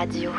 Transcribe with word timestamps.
radio. 0.00 0.32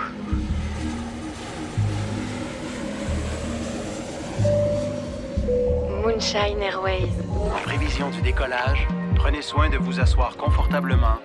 Moonshine 6.04 6.62
Airways. 6.64 7.12
En 7.30 7.60
prévision 7.64 8.10
du 8.10 8.24
décollage, 8.24 8.88
prenez 9.16 9.44
soin 9.44 9.70
de 9.70 9.78
vous 9.78 10.00
asseoir 10.00 10.36
confortablement, 10.36 11.18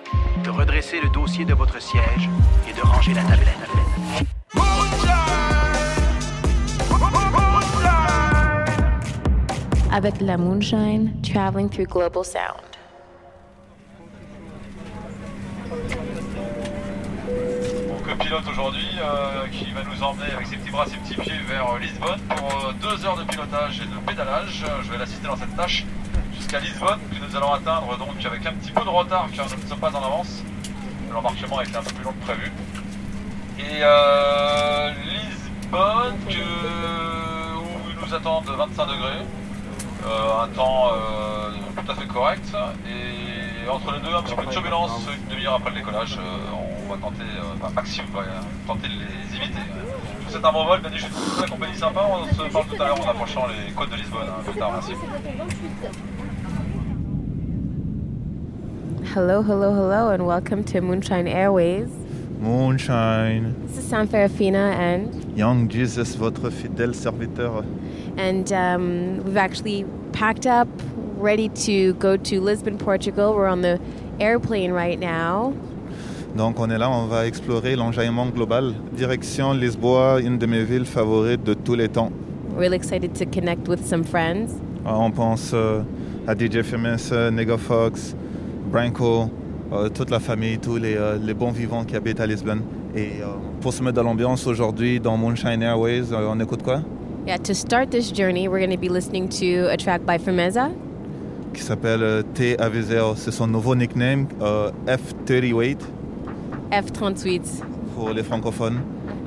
de 0.43 0.51
redresser 0.51 1.01
le 1.01 1.09
dossier 1.09 1.45
de 1.45 1.55
votre 1.55 1.81
siège 1.81 2.29
et 2.69 2.73
de 2.73 2.81
ranger 2.81 3.15
la 3.15 3.23
tablette. 3.23 3.57
Avec 9.91 10.21
la 10.21 10.37
Moonshine, 10.37 11.19
traveling 11.23 11.69
through 11.69 11.87
global 11.87 12.23
sound. 12.23 12.76
Mon 18.29 18.35
copilote 18.35 18.51
aujourd'hui 18.51 18.87
euh, 18.99 19.47
qui 19.47 19.71
va 19.71 19.83
nous 19.83 20.03
emmener 20.03 20.31
avec 20.33 20.47
ses 20.47 20.57
petits 20.57 20.71
bras, 20.71 20.85
ses 20.85 20.97
petits 20.97 21.15
pieds 21.15 21.39
vers 21.47 21.71
euh, 21.71 21.79
Lisbonne 21.79 22.19
pour 22.27 22.47
euh, 22.47 22.73
deux 22.81 23.05
heures 23.05 23.15
de 23.15 23.23
pilotage 23.23 23.79
et 23.79 23.85
de 23.85 24.05
pédalage. 24.05 24.65
Je 24.83 24.91
vais 24.91 24.97
l'assister 24.97 25.27
dans 25.27 25.37
cette 25.37 25.55
tâche 25.55 25.85
jusqu'à 26.35 26.59
Lisbonne 26.59 26.99
que 27.09 27.25
nous 27.25 27.35
allons 27.37 27.53
atteindre 27.53 27.97
donc 27.97 28.25
avec 28.25 28.45
un 28.45 28.53
petit 28.53 28.71
peu 28.71 28.83
de 28.83 28.89
retard 28.89 29.27
car 29.33 29.45
nous 29.45 29.63
ne 29.63 29.67
sommes 29.67 29.79
pas 29.79 29.91
en 29.91 30.03
avance. 30.03 30.43
L'embarquement 31.13 31.59
a 31.59 31.63
été 31.63 31.77
un 31.77 31.83
peu 31.83 31.93
plus 31.93 32.03
long 32.03 32.13
que 32.13 32.25
prévu. 32.25 32.51
Et 33.59 33.81
Lisbonne 35.05 36.15
où 36.27 37.89
il 37.89 38.05
nous 38.05 38.13
attendent 38.13 38.49
25 38.49 38.85
degrés. 38.87 39.25
Un 40.05 40.47
temps 40.49 40.91
tout 41.75 41.91
à 41.91 41.95
fait 41.95 42.07
correct 42.07 42.45
et 42.89 43.69
entre 43.69 43.93
les 43.93 43.99
deux 43.99 44.13
un 44.13 44.23
petit 44.23 44.35
peu 44.35 44.45
de 44.45 44.51
turbulence 44.51 45.07
une 45.07 45.35
demi-heure 45.35 45.55
après 45.55 45.69
le 45.69 45.77
décollage 45.77 46.17
on 46.87 46.93
va 46.93 46.97
tenter 47.01 47.23
euh, 47.23 47.55
enfin 47.55 47.71
Maxime 47.75 48.05
va 48.13 48.21
euh, 48.21 48.39
tenter 48.65 48.87
de 48.87 48.93
les 48.93 49.35
éviter 49.37 49.59
je 50.19 50.25
vous 50.25 50.31
souhaite 50.31 50.45
un 50.45 50.51
bon 50.51 50.65
vol 50.65 50.79
suis 50.95 51.41
la 51.41 51.47
compagnie 51.47 51.75
sympa 51.75 52.01
on 52.09 52.25
se 52.33 52.51
parle 52.53 52.65
tout 52.65 52.81
à 52.81 52.85
l'heure 52.85 53.01
en 53.05 53.09
approchant 53.11 53.45
les 53.47 53.73
côtes 53.73 53.89
de 53.91 53.95
Lisbonne 53.95 54.27
hein, 54.29 54.41
plus 54.45 54.57
tard 54.59 54.71
merci 54.73 54.93
Hello, 59.15 59.41
hello, 59.41 59.71
hello, 59.73 60.09
and 60.09 60.27
welcome 60.27 60.63
to 60.65 60.79
Moonshine 60.81 61.27
Airways. 61.27 61.89
Moonshine, 62.39 63.55
This 63.65 63.77
is 63.77 63.87
Sam 63.89 64.07
Farafina, 64.07 64.73
and 64.75 65.35
Young 65.35 65.69
Jesus, 65.69 66.15
votre 66.15 66.49
fidèle 66.51 66.93
serviteur. 66.93 67.65
and 68.17 68.51
um, 68.53 69.23
we've 69.23 69.37
actually 69.37 69.85
packed 70.11 70.45
up, 70.45 70.67
ready 71.17 71.49
to 71.49 71.93
go 71.95 72.15
to 72.17 72.39
Lisbon, 72.41 72.77
Portugal. 72.77 73.33
We're 73.33 73.47
on 73.47 73.61
the 73.61 73.79
airplane 74.19 74.71
right 74.71 74.99
now. 74.99 75.53
Donc 76.37 76.59
on 76.59 76.69
est 76.69 76.77
là, 76.77 76.89
on 76.89 77.07
va 77.07 77.25
explorer 77.25 77.75
l'enjaillement 77.75 78.27
global. 78.27 78.73
Direction 78.95 79.53
Lisboa, 79.53 80.19
une 80.21 80.37
de 80.37 80.45
mes 80.45 80.63
villes 80.63 80.85
favorites 80.85 81.43
de 81.43 81.55
tous 81.55 81.73
les 81.73 81.89
temps. 81.89 82.11
Really 82.55 82.75
excited 82.75 83.13
to 83.15 83.25
connect 83.25 83.67
with 83.67 83.83
some 83.85 84.03
friends. 84.03 84.51
Euh, 84.85 84.91
On 84.91 85.09
pense 85.11 85.51
euh, 85.55 85.81
à 86.27 86.35
DJ 86.35 86.61
Famous, 86.61 87.11
euh, 87.11 87.31
Nega 87.31 87.57
Fox, 87.57 88.15
Branco, 88.71 89.29
euh, 89.73 89.89
toute 89.89 90.11
la 90.11 90.19
famille, 90.19 90.59
tous 90.59 90.77
les, 90.77 90.95
euh, 90.95 91.17
les 91.21 91.33
bons 91.33 91.51
vivants 91.51 91.83
qui 91.83 91.95
habitent 91.95 92.19
à 92.19 92.27
Lisbonne. 92.27 92.61
Et 92.95 93.09
pour 93.61 93.73
se 93.73 93.83
mettre 93.83 93.95
dans 93.97 94.03
l'ambiance 94.03 94.47
aujourd'hui 94.47 94.99
dans 94.99 95.17
Moonshine 95.17 95.61
Airways, 95.61 96.05
on 96.13 96.39
écoute 96.39 96.63
quoi? 96.63 96.81
Yeah, 97.27 97.37
to 97.39 97.53
start 97.53 97.89
this 97.89 98.11
journey, 98.11 98.47
we're 98.47 98.59
going 98.65 98.71
to 98.75 98.77
be 98.79 98.89
listening 98.89 99.27
to 99.39 99.69
a 99.71 99.75
track 99.77 100.01
by 100.05 100.17
Firmeza. 100.17 100.69
Qui 101.53 101.61
s'appelle 101.61 102.01
euh, 102.03 102.21
T 102.33 102.57
Aviseo. 102.59 103.13
C'est 103.15 103.31
son 103.31 103.47
nouveau 103.47 103.75
nickname, 103.75 104.27
euh, 104.41 104.71
F38. 104.87 105.77
F38. 106.71 107.63
pour 107.95 108.11
les 108.11 108.23
francophones. 108.23 108.79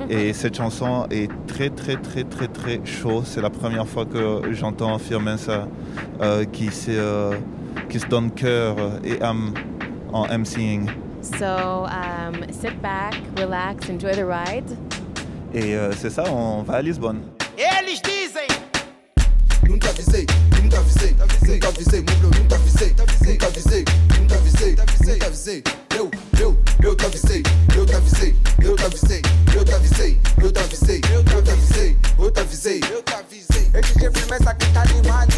Et 0.09 0.33
cette 0.33 0.55
chanson 0.55 1.05
est 1.11 1.29
très 1.47 1.69
très 1.69 1.95
très 1.95 2.23
très 2.23 2.47
très 2.47 2.81
chaud. 2.85 3.23
C'est 3.25 3.41
la 3.41 3.49
première 3.49 3.87
fois 3.87 4.05
que 4.05 4.53
j'entends 4.53 4.97
Firmensa 4.97 5.67
euh, 6.21 6.45
qui, 6.45 6.71
se, 6.71 6.91
euh, 6.91 7.33
qui 7.89 7.99
se 7.99 8.07
donne 8.07 8.31
cœur 8.31 8.75
et 9.03 9.21
âme 9.21 9.53
en 10.11 10.25
MCing. 10.25 10.89
So 11.21 11.85
um, 11.85 12.45
sit 12.51 12.81
back, 12.81 13.15
relax, 13.37 13.89
enjoy 13.89 14.13
the 14.13 14.25
ride. 14.25 14.75
Et 15.53 15.75
euh, 15.75 15.91
c'est 15.91 16.09
ça, 16.09 16.23
on 16.31 16.63
va 16.63 16.75
à 16.75 16.81
Lisbonne. 16.81 17.21
Eles 17.57 18.01
dizem 18.01 18.47
Nunca 19.67 19.89
avisei, 19.89 20.25
nunca 20.61 20.79
avisei, 20.79 21.13
nunca 21.47 21.67
avisei, 21.67 22.01
nunca 22.01 22.55
avisei, 22.55 22.93
nunca 23.27 23.47
avisei, 23.47 23.85
avisei, 24.61 25.13
nunca 25.13 25.25
avisei. 25.27 25.63
Eu, 25.95 26.11
eu, 26.39 26.57
eu 26.83 26.95
te 26.95 27.05
avisei, 27.05 27.43
eu 27.75 27.85
te 27.85 27.95
avisei, 27.95 28.35
eu 28.63 28.75
te 28.75 28.85
avisei, 28.85 29.21
eu 29.55 29.65
te 29.65 29.73
avisei, 29.73 30.19
eu 30.41 30.51
te 30.51 30.59
avisei, 30.59 31.01
eu 31.11 31.23
te 31.23 31.51
avisei, 31.51 31.97
eu 32.17 32.31
te 32.31 32.39
avisei, 32.39 32.81
eu 32.91 33.03
te 33.03 33.13
avisei. 33.13 33.71
Esse 33.73 33.93
de 33.93 34.11
firmeza 34.11 34.53
que 34.53 34.65
tá 34.73 34.81
animar, 34.81 35.30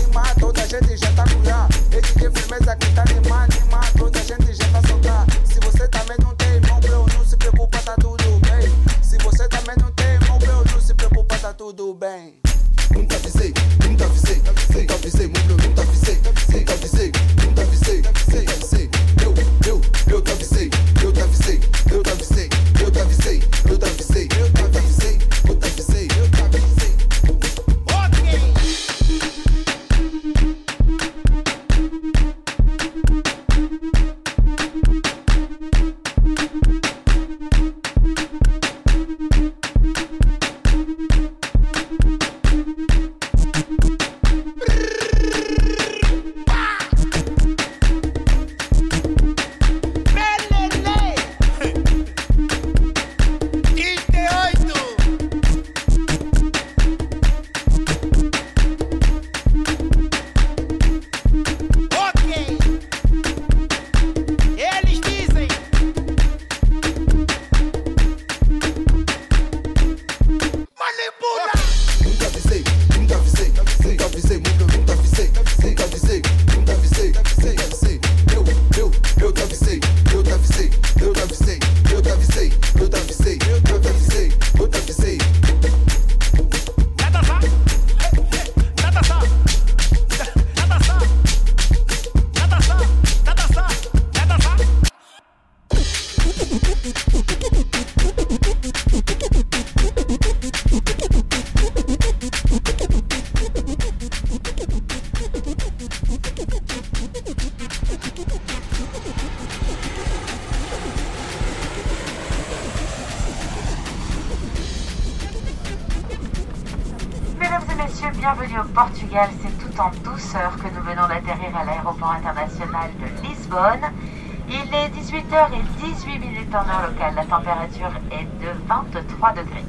en 126.55 126.69
heure 126.69 126.89
locale. 126.89 127.15
La 127.15 127.25
température 127.25 127.91
est 128.11 128.25
de 128.43 128.51
23 128.67 129.31
degrés. 129.31 129.65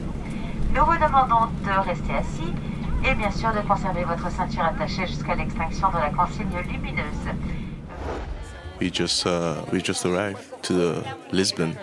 Nous 0.74 0.84
vous 0.84 0.96
demandons 0.96 1.50
de 1.64 1.86
rester 1.86 2.14
assis 2.14 2.52
et 3.04 3.14
bien 3.14 3.30
sûr 3.30 3.52
de 3.52 3.60
conserver 3.66 4.04
votre 4.04 4.30
ceinture 4.30 4.64
attachée 4.64 5.06
jusqu'à 5.06 5.34
l'extinction 5.34 5.88
de 5.90 5.98
la 5.98 6.10
consigne 6.10 6.48
lumineuse. 6.70 7.28
We 8.80 8.90
just 8.92 9.24
uh, 9.24 9.64
we 9.72 9.80
just 9.80 10.04
arrived 10.04 10.40
to 10.62 10.74
the 10.74 11.04
Lisbon 11.32 11.74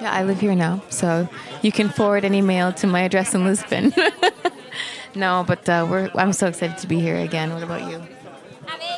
Yeah, 0.00 0.12
I 0.12 0.24
live 0.24 0.40
here 0.40 0.54
now, 0.54 0.82
so 0.90 1.26
you 1.62 1.72
can 1.72 1.88
forward 1.88 2.24
any 2.24 2.42
mail 2.42 2.72
to 2.74 2.86
my 2.86 3.00
address 3.00 3.34
in 3.34 3.44
Lisbon. 3.44 3.94
no, 5.14 5.42
but 5.46 5.66
uh, 5.68 5.86
we're, 5.88 6.10
I'm 6.14 6.34
so 6.34 6.48
excited 6.48 6.76
to 6.78 6.86
be 6.86 7.00
here 7.00 7.16
again. 7.16 7.52
What 7.54 7.62
about 7.62 7.90
you? 7.90 8.02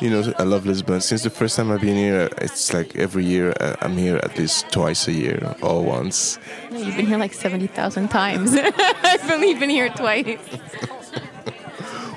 You 0.01 0.09
know, 0.09 0.33
I 0.39 0.43
love 0.43 0.65
Lisbon. 0.65 1.01
Since 1.01 1.23
the 1.23 1.29
first 1.29 1.57
time 1.57 1.71
I've 1.71 1.81
been 1.81 1.97
here, 1.97 2.29
it's 2.37 2.73
like 2.73 2.95
every 2.95 3.25
year 3.25 3.53
uh, 3.59 3.75
I'm 3.81 3.97
here 3.97 4.15
at 4.23 4.37
least 4.37 4.71
twice 4.71 5.07
a 5.09 5.11
year 5.11 5.55
or 5.61 5.83
once. 5.83 6.39
You've 6.71 6.95
been 6.95 7.05
here 7.05 7.17
like 7.17 7.33
70,000 7.33 8.07
times. 8.07 8.53
I've 8.55 9.29
only 9.29 9.55
been 9.55 9.69
here 9.69 9.89
twice. 9.89 10.39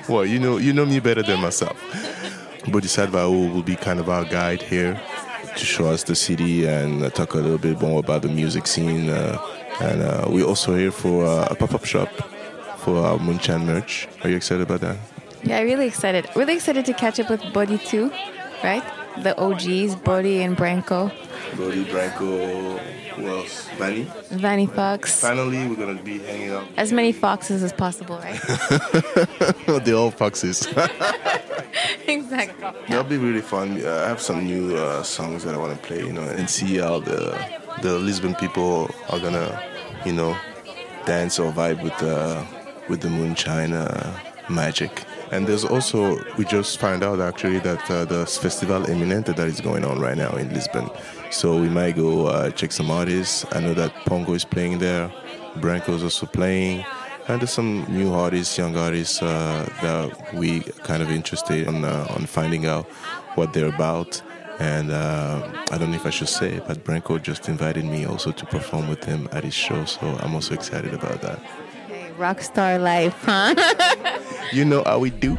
Well, 0.09 0.25
you 0.25 0.37
know, 0.37 0.57
you 0.57 0.73
know 0.73 0.85
me 0.85 0.99
better 0.99 1.23
than 1.23 1.39
myself. 1.39 1.81
Bodhisattva 2.67 3.31
will 3.31 3.63
be 3.63 3.77
kind 3.77 4.01
of 4.01 4.09
our 4.09 4.25
guide 4.25 4.61
here 4.61 5.01
to 5.55 5.65
show 5.65 5.85
us 5.85 6.03
the 6.03 6.13
city 6.13 6.65
and 6.65 7.01
uh, 7.03 7.09
talk 7.09 7.35
a 7.35 7.37
little 7.37 7.57
bit 7.57 7.79
more 7.81 8.01
about 8.01 8.21
the 8.21 8.27
music 8.27 8.67
scene. 8.67 9.09
Uh, 9.09 9.37
and 9.79 10.01
uh, 10.01 10.25
we're 10.27 10.45
also 10.45 10.75
here 10.75 10.91
for 10.91 11.25
uh, 11.25 11.47
a 11.49 11.55
pop-up 11.55 11.85
shop 11.85 12.09
for 12.79 12.97
our 12.97 13.17
Moonshine 13.17 13.65
merch. 13.65 14.09
Are 14.23 14.29
you 14.29 14.35
excited 14.35 14.63
about 14.63 14.81
that? 14.81 14.97
Yeah, 15.43 15.61
really 15.61 15.87
excited. 15.87 16.27
Really 16.35 16.55
excited 16.55 16.85
to 16.85 16.93
catch 16.93 17.19
up 17.19 17.29
with 17.29 17.41
Bodhi 17.53 17.77
too, 17.77 18.11
right? 18.63 18.83
The 19.19 19.37
OGs, 19.39 19.95
Bodhi 19.97 20.41
and 20.41 20.57
Branko, 20.57 21.11
Bodhi, 21.57 21.85
Branko, 21.85 22.79
who 23.15 23.27
else? 23.27 23.67
Vanny. 23.77 24.07
Vanny 24.31 24.65
Fox. 24.65 25.21
Finally, 25.21 25.67
we're 25.67 25.75
gonna 25.75 26.01
be 26.01 26.19
hanging 26.19 26.51
out. 26.51 26.65
As 26.77 26.91
many 26.91 27.11
foxes 27.11 27.61
as 27.61 27.71
possible, 27.71 28.17
right? 28.17 28.39
They're 29.85 29.95
all 29.95 30.09
foxes. 30.11 30.65
exactly. 32.07 32.71
That'll 32.87 33.03
be 33.03 33.17
really 33.17 33.41
fun. 33.41 33.85
Uh, 33.85 34.03
I 34.05 34.07
have 34.07 34.19
some 34.19 34.45
new 34.45 34.75
uh, 34.75 35.03
songs 35.03 35.43
that 35.43 35.53
I 35.53 35.57
want 35.57 35.79
to 35.79 35.87
play, 35.87 35.99
you 35.99 36.13
know, 36.13 36.23
and 36.23 36.49
see 36.49 36.77
how 36.77 36.99
the 36.99 37.37
the 37.81 37.99
Lisbon 37.99 38.33
people 38.35 38.89
are 39.09 39.19
gonna, 39.19 39.61
you 40.05 40.13
know, 40.13 40.35
dance 41.05 41.37
or 41.37 41.51
vibe 41.51 41.83
with 41.83 41.97
the 41.99 42.43
with 42.89 43.01
the 43.01 43.09
moonshine 43.09 43.73
uh, 43.73 44.19
magic. 44.49 45.03
And 45.33 45.47
there's 45.47 45.65
also 45.65 46.23
we 46.37 46.45
just 46.45 46.79
found 46.79 47.03
out 47.03 47.19
actually 47.19 47.57
that 47.61 47.89
uh, 47.89 48.05
the 48.05 48.23
festival 48.27 48.83
Eminente 48.83 49.35
that 49.35 49.47
is 49.47 49.61
going 49.61 49.83
on 49.83 49.99
right 49.99 50.15
now 50.15 50.35
in 50.35 50.53
Lisbon. 50.53 50.91
So 51.31 51.59
we 51.59 51.69
might 51.69 51.95
go 51.95 52.27
uh, 52.27 52.51
check 52.51 52.71
some 52.71 52.91
artists. 52.91 53.43
I 53.51 53.59
know 53.59 53.73
that 53.73 53.91
Pongo 54.05 54.35
is 54.35 54.45
playing 54.45 54.77
there, 54.77 55.11
Branko 55.55 55.95
is 55.95 56.03
also 56.03 56.27
playing. 56.27 56.85
And 57.27 57.41
there's 57.41 57.51
some 57.51 57.83
new 57.89 58.13
artists, 58.13 58.59
young 58.59 58.77
artists 58.77 59.23
uh, 59.23 59.67
that 59.81 60.35
we 60.35 60.59
kind 60.83 61.01
of 61.01 61.09
interested 61.09 61.67
on 61.67 61.83
uh, 61.83 62.15
on 62.15 62.27
finding 62.27 62.67
out 62.67 62.85
what 63.33 63.53
they're 63.53 63.73
about. 63.73 64.21
And 64.59 64.91
uh, 64.91 65.51
I 65.71 65.79
don't 65.79 65.89
know 65.89 65.95
if 65.95 66.05
I 66.05 66.11
should 66.11 66.29
say, 66.29 66.61
but 66.67 66.83
Branko 66.83 67.19
just 67.19 67.49
invited 67.49 67.85
me 67.85 68.05
also 68.05 68.31
to 68.31 68.45
perform 68.45 68.87
with 68.87 69.03
him 69.03 69.27
at 69.31 69.43
his 69.43 69.55
show. 69.55 69.83
So 69.85 70.05
I'm 70.21 70.35
also 70.35 70.53
excited 70.53 70.93
about 70.93 71.21
that. 71.21 71.39
Rockstar 72.17 72.79
life, 72.81 73.15
huh? 73.25 73.53
You 74.53 74.65
know 74.65 74.83
how 74.85 74.99
we 74.99 75.09
do. 75.09 75.35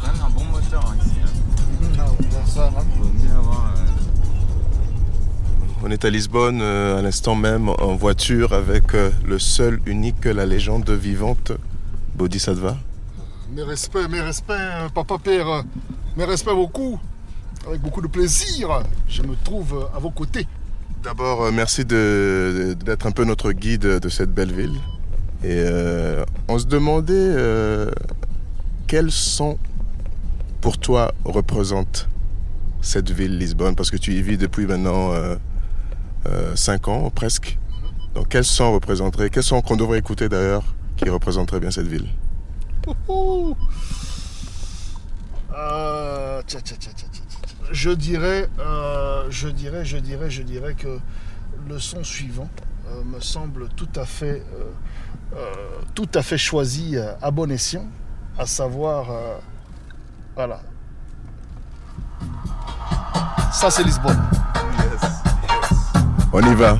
Quand 0.00 0.12
même 0.12 0.20
un 0.20 0.30
bon 0.30 0.44
moteur 0.46 0.94
ici. 0.98 1.12
On 5.84 5.90
est 5.90 6.04
à 6.04 6.10
Lisbonne 6.10 6.60
euh, 6.62 6.98
à 6.98 7.02
l'instant 7.02 7.34
même 7.34 7.68
en 7.68 7.96
voiture 7.96 8.52
avec 8.52 8.94
euh, 8.94 9.10
le 9.26 9.38
seul, 9.40 9.80
unique, 9.86 10.24
la 10.24 10.46
légende 10.46 10.88
vivante, 10.90 11.52
Bodhisattva. 12.14 12.76
Mes 13.52 13.62
respects, 13.62 14.08
mes 14.08 14.20
respects, 14.20 14.52
euh, 14.52 14.88
papa 14.88 15.18
père, 15.18 15.64
mes 16.16 16.24
respects 16.24 16.54
beaucoup. 16.54 16.98
Avec 17.66 17.80
beaucoup 17.80 18.00
de 18.00 18.06
plaisir, 18.08 18.82
je 19.08 19.22
me 19.22 19.34
trouve 19.44 19.88
à 19.94 19.98
vos 19.98 20.10
côtés. 20.10 20.46
D'abord, 21.02 21.42
euh, 21.42 21.50
merci 21.50 21.84
d'être 21.84 23.06
un 23.06 23.10
peu 23.10 23.24
notre 23.24 23.50
guide 23.52 23.82
de 23.82 24.08
cette 24.08 24.32
belle 24.32 24.52
ville. 24.52 24.78
Et 25.42 25.64
euh, 25.66 26.24
on 26.46 26.58
se 26.58 26.66
demandait 26.66 27.12
euh, 27.16 27.90
quel 28.86 29.10
son 29.10 29.58
pour 30.60 30.78
toi 30.78 31.12
représente 31.24 32.08
cette 32.80 33.10
ville 33.10 33.36
Lisbonne, 33.36 33.74
parce 33.74 33.90
que 33.90 33.96
tu 33.96 34.12
y 34.12 34.22
vis 34.22 34.38
depuis 34.38 34.66
maintenant 34.66 35.10
5 36.54 36.88
ans 36.88 37.10
presque. 37.10 37.58
Donc 38.14 38.28
quel 38.28 38.44
son 38.44 38.72
représenterait, 38.72 39.30
quel 39.30 39.42
son 39.42 39.60
qu'on 39.60 39.76
devrait 39.76 39.98
écouter 39.98 40.28
d'ailleurs 40.28 40.74
qui 40.96 41.08
représenterait 41.08 41.58
bien 41.60 41.72
cette 41.72 41.88
ville? 41.88 42.06
Euh, 45.54 46.42
tcha, 46.42 46.60
tcha, 46.60 46.76
tcha. 46.76 47.11
Je 47.72 47.90
dirais, 47.90 48.50
euh, 48.58 49.26
je 49.30 49.48
dirais, 49.48 49.82
je 49.84 49.96
dirais, 49.96 50.30
je 50.30 50.42
dirais 50.42 50.74
que 50.74 50.98
le 51.66 51.78
son 51.78 52.04
suivant 52.04 52.50
euh, 52.86 53.02
me 53.04 53.18
semble 53.18 53.68
tout 53.70 53.88
à 53.96 54.04
fait, 54.04 54.44
euh, 55.34 55.38
tout 55.94 56.08
à 56.14 56.22
fait 56.22 56.36
choisi 56.36 56.96
à 56.98 57.30
bon 57.30 57.50
escient, 57.50 57.86
à 58.38 58.44
savoir, 58.44 59.06
voilà. 60.36 60.60
Ça 63.50 63.70
c'est 63.70 63.84
Lisbonne. 63.84 64.22
On 66.34 66.40
y 66.42 66.54
va. 66.54 66.78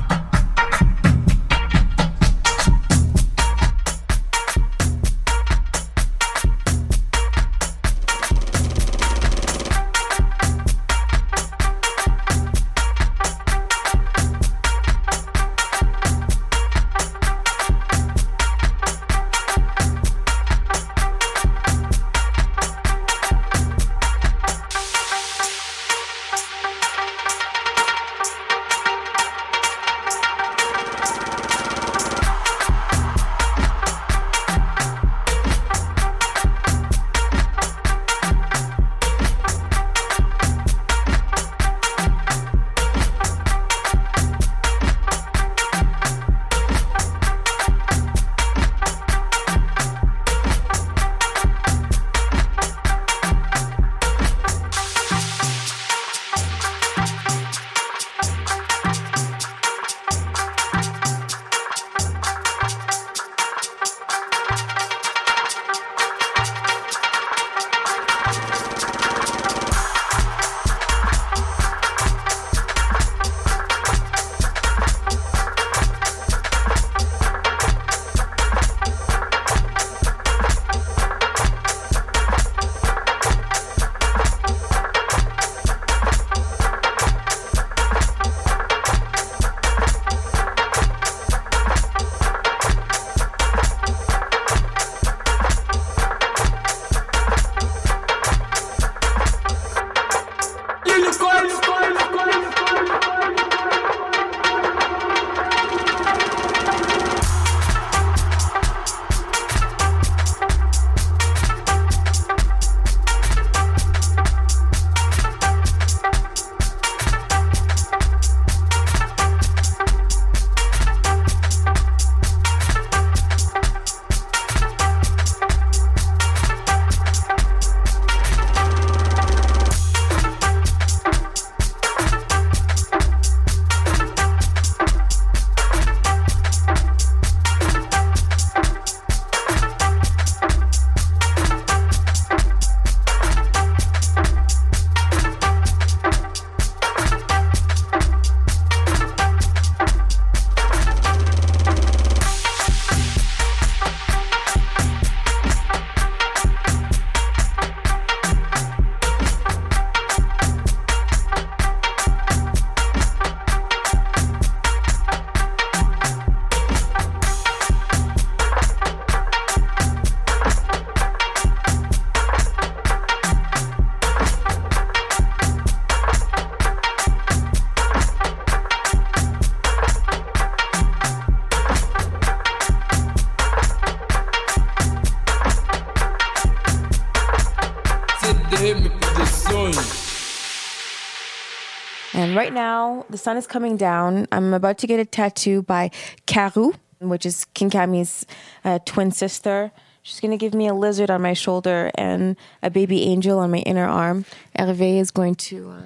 And 192.33 192.39
right 192.39 192.51
now, 192.51 193.05
the 193.11 193.17
sun 193.19 193.37
is 193.37 193.45
coming 193.45 193.77
down. 193.77 194.25
I'm 194.31 194.55
about 194.55 194.79
to 194.79 194.87
get 194.87 194.99
a 194.99 195.05
tattoo 195.05 195.61
by 195.61 195.91
Karu, 196.25 196.73
which 196.97 197.27
is 197.27 197.45
King 197.53 197.69
Kami's 197.69 198.25
uh, 198.65 198.79
twin 198.87 199.11
sister. 199.11 199.71
She's 200.01 200.19
going 200.19 200.31
to 200.31 200.37
give 200.37 200.55
me 200.55 200.67
a 200.67 200.73
lizard 200.73 201.11
on 201.11 201.21
my 201.21 201.33
shoulder 201.33 201.91
and 201.93 202.35
a 202.63 202.71
baby 202.71 203.03
angel 203.03 203.37
on 203.37 203.51
my 203.51 203.59
inner 203.59 203.85
arm. 203.85 204.25
Hervé 204.57 204.99
is 204.99 205.11
going 205.11 205.35
to. 205.35 205.69
Uh, 205.69 205.81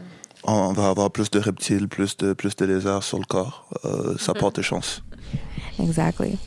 On 0.46 0.72
va 0.74 0.88
avoir 0.88 1.12
plus 1.12 1.30
de 1.30 1.40
reptiles, 1.42 1.90
plus 1.90 2.16
de, 2.16 2.34
plus 2.34 2.56
de 2.56 2.66
lézards 2.66 3.04
sur 3.04 3.20
le 3.20 3.26
corps. 3.26 3.68
Euh, 3.84 4.18
ça 4.18 4.34
porte 4.34 4.62
chance. 4.62 5.02
exactly. 5.80 6.40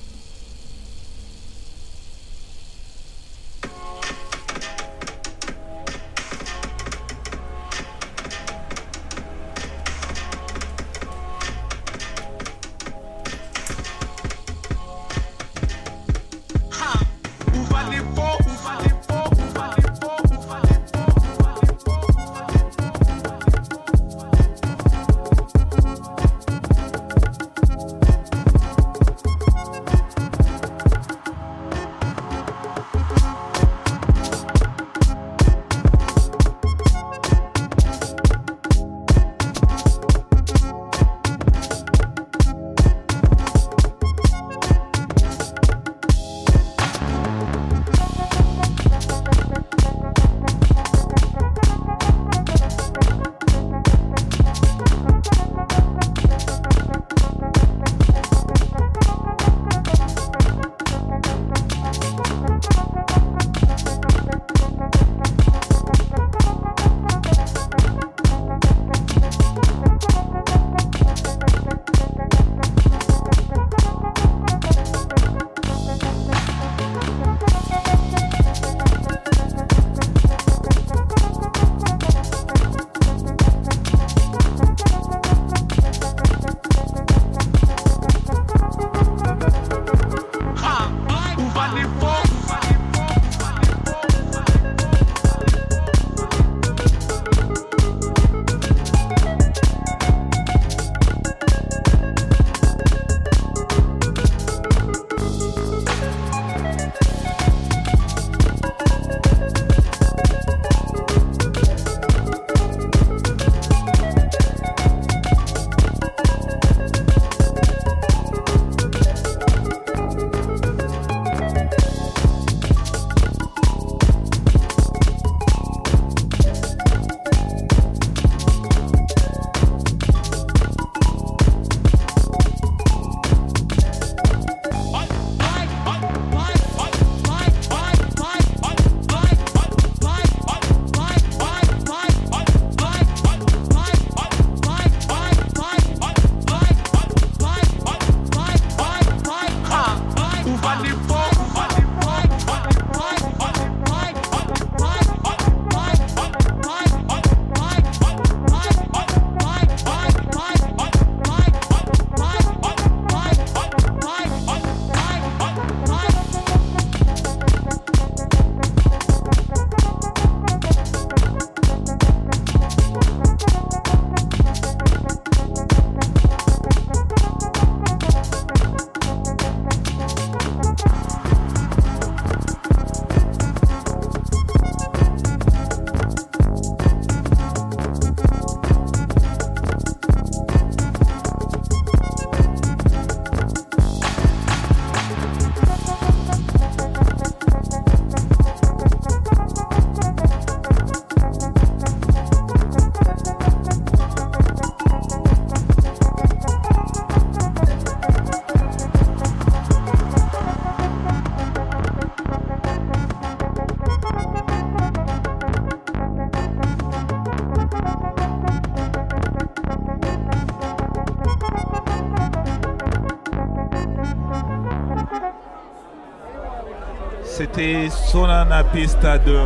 C'était 227.60 227.90
Solana 227.90 228.64
Pista 228.64 229.18
de 229.18 229.38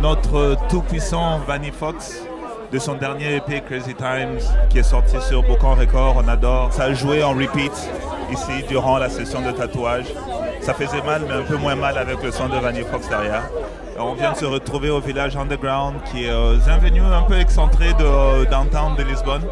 notre 0.00 0.56
tout-puissant 0.70 1.40
Vanny 1.40 1.70
Fox 1.70 2.22
de 2.72 2.78
son 2.78 2.94
dernier 2.94 3.36
EP 3.36 3.60
Crazy 3.60 3.94
Times 3.94 4.40
qui 4.70 4.78
est 4.78 4.82
sorti 4.82 5.20
sur 5.20 5.42
Bocan 5.42 5.74
Record. 5.74 6.16
On 6.16 6.28
adore. 6.28 6.72
Ça 6.72 6.84
a 6.84 6.94
joué 6.94 7.22
en 7.22 7.34
repeat 7.34 7.72
ici 8.32 8.64
durant 8.70 8.96
la 8.96 9.10
session 9.10 9.42
de 9.42 9.50
tatouage. 9.50 10.06
Ça 10.62 10.72
faisait 10.72 11.02
mal, 11.02 11.24
mais 11.28 11.34
un 11.34 11.42
peu 11.42 11.56
moins 11.56 11.74
mal 11.74 11.98
avec 11.98 12.22
le 12.22 12.30
son 12.30 12.48
de 12.48 12.56
Vanny 12.56 12.84
Fox 12.90 13.06
derrière. 13.10 13.42
On 13.98 14.14
vient 14.14 14.32
de 14.32 14.38
se 14.38 14.46
retrouver 14.46 14.88
au 14.88 15.00
village 15.00 15.36
underground 15.36 15.96
qui 16.10 16.24
est 16.24 16.30
euh, 16.30 16.56
un 16.68 16.78
venue 16.78 17.02
un 17.02 17.22
peu 17.22 17.38
excentré 17.38 17.92
de 17.92 18.04
euh, 18.04 18.46
downtown 18.46 18.96
de 18.96 19.02
Lisbonne. 19.02 19.44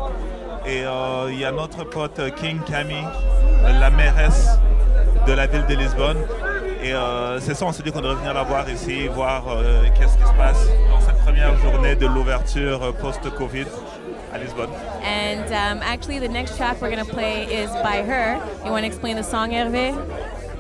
Et 0.64 0.87
euh, 0.87 1.28
il 1.30 1.38
y 1.38 1.44
a 1.44 1.52
notre 1.52 1.85
pote 1.85 2.18
euh, 2.18 2.30
King 2.30 2.61
Camille, 2.66 3.06
la 3.78 3.90
mairesse 3.90 4.58
de 5.26 5.32
la 5.35 5.46
ville 5.46 5.66
de 5.68 5.75
Lisbonne. 5.75 6.16
Et 6.86 6.92
euh, 6.92 7.40
c'est 7.40 7.54
ça, 7.54 7.66
on 7.66 7.72
s'est 7.72 7.82
dit 7.82 7.90
qu'on 7.90 8.00
devrait 8.00 8.14
venir 8.14 8.32
la 8.32 8.44
voir 8.44 8.70
ici, 8.70 9.08
voir 9.08 9.42
euh, 9.48 9.86
qu'est-ce 9.98 10.16
qui 10.16 10.22
se 10.22 10.36
passe 10.36 10.68
dans 10.88 11.00
cette 11.00 11.18
première 11.18 11.56
journée 11.58 11.96
de 11.96 12.06
l'ouverture 12.06 12.80
euh, 12.80 12.92
post-Covid 12.92 13.66
à 14.32 14.38
Lisbonne. 14.38 14.70
And 15.02 15.46
um, 15.48 15.82
actually, 15.82 16.20
the 16.20 16.28
next 16.28 16.56
track 16.56 16.80
we're 16.80 16.90
going 16.90 17.04
to 17.04 17.12
play 17.12 17.46
is 17.46 17.70
by 17.82 18.04
her. 18.06 18.38
You 18.64 18.70
want 18.70 18.82
to 18.82 18.86
explain 18.86 19.16
the 19.16 19.24
song, 19.24 19.50
Hervé? 19.50 19.96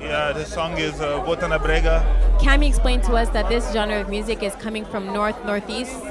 Yeah, 0.02 0.32
the 0.32 0.44
song 0.44 0.76
is 0.78 1.00
uh, 1.00 1.22
Bota 1.24 1.46
na 1.46 1.58
Brega. 1.58 2.02
Cami 2.40 2.66
explained 2.66 3.04
to 3.04 3.12
us 3.12 3.28
that 3.28 3.48
this 3.48 3.72
genre 3.72 4.00
of 4.00 4.08
music 4.08 4.42
is 4.42 4.56
coming 4.56 4.84
from 4.84 5.06
north 5.12 5.36
northeast, 5.44 6.02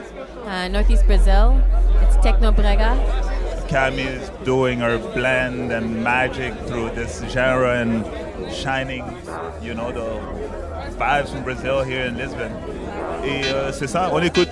uh, 0.46 0.70
northeast 0.70 1.06
Brazil. 1.08 1.62
It's 2.04 2.16
techno 2.24 2.54
brega. 2.54 2.96
Cami 3.68 4.06
is 4.06 4.30
doing 4.46 4.80
her 4.80 4.98
blend 4.98 5.74
and 5.74 6.02
magic 6.02 6.54
through 6.68 6.92
this 6.92 7.22
genre 7.34 7.82
and 7.82 8.06
shining, 8.52 9.04
you 9.62 9.74
know, 9.74 9.92
the 9.92 10.20
vibes 10.98 11.30
from 11.30 11.44
Brazil 11.44 11.84
here 11.84 12.06
in 12.06 12.18
Lisbon. 12.18 12.52
Et 13.24 13.46
euh, 13.46 13.72
c'est 13.72 13.88
ça, 13.88 14.10
on 14.14 14.22
écoute. 14.22 14.50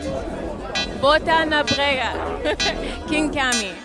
Bota 1.01 1.45
na 1.45 1.63
brega. 1.63 2.13
King 3.09 3.29
Kami. 3.31 3.82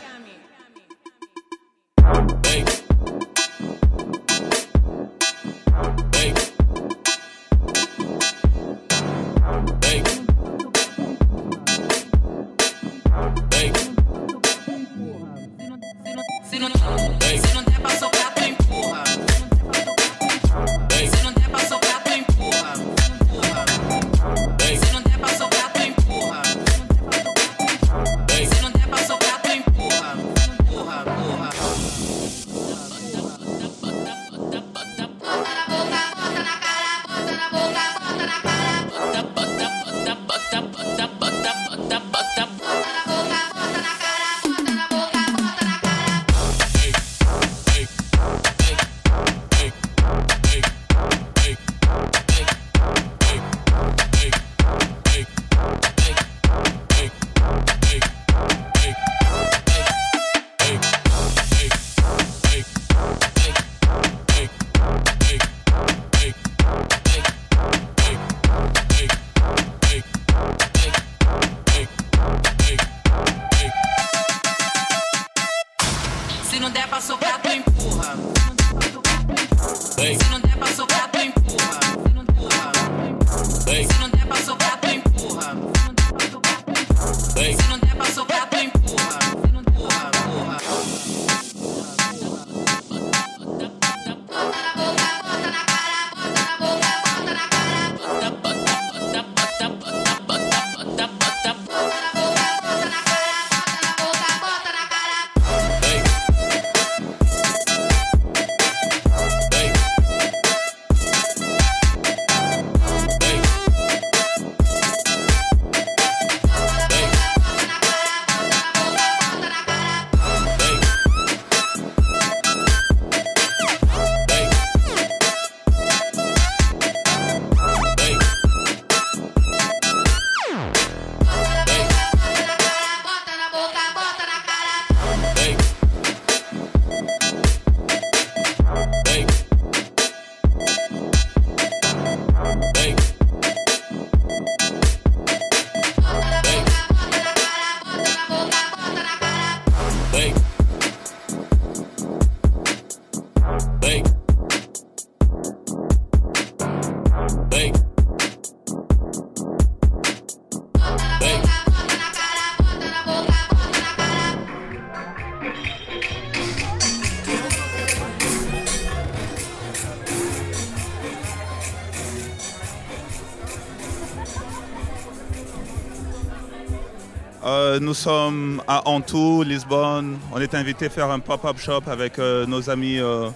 Euh, 177.49 177.81
nous 177.81 177.95
sommes 177.95 178.61
à 178.69 178.87
Antou, 178.87 179.43
Lisbonne. 179.43 180.19
On 180.35 180.39
est 180.39 180.55
invité 180.55 180.87
à 180.87 180.91
faire 180.91 181.11
un 181.11 181.19
pop-up 181.19 181.57
shop 181.59 181.81
avec 181.87 182.19
euh, 182.19 182.45
nos 182.45 182.69
amis 182.69 182.99
euh, 182.99 183.31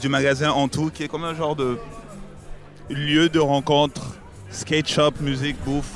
du 0.00 0.08
magasin 0.08 0.52
Antou, 0.52 0.90
qui 0.90 1.02
est 1.02 1.08
comme 1.08 1.24
un 1.24 1.34
genre 1.34 1.54
de 1.54 1.76
lieu 2.88 3.28
de 3.28 3.38
rencontre, 3.38 4.16
skate 4.50 4.88
shop, 4.88 5.12
musique, 5.20 5.62
bouffe. 5.66 5.92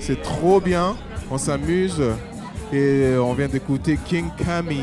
C'est 0.00 0.20
trop 0.20 0.60
bien, 0.60 0.96
on 1.30 1.38
s'amuse 1.38 2.02
et 2.72 3.14
on 3.18 3.34
vient 3.34 3.46
d'écouter 3.46 3.96
King 4.04 4.30
Kami, 4.36 4.82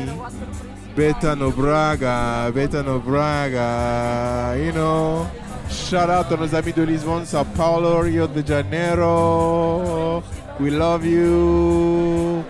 Betano 0.96 1.50
Braga, 1.50 2.50
Betano 2.52 3.00
Braga, 3.00 4.56
you 4.56 4.72
know. 4.72 5.26
Shout 5.68 6.08
out 6.08 6.32
à 6.32 6.36
nos 6.38 6.54
amis 6.54 6.72
de 6.72 6.84
Lisbonne, 6.84 7.26
Sao 7.26 7.44
Paulo, 7.44 8.00
Rio 8.00 8.26
de 8.26 8.42
Janeiro. 8.46 10.22
We 10.62 10.70
love 10.70 11.04
you. 11.04 12.44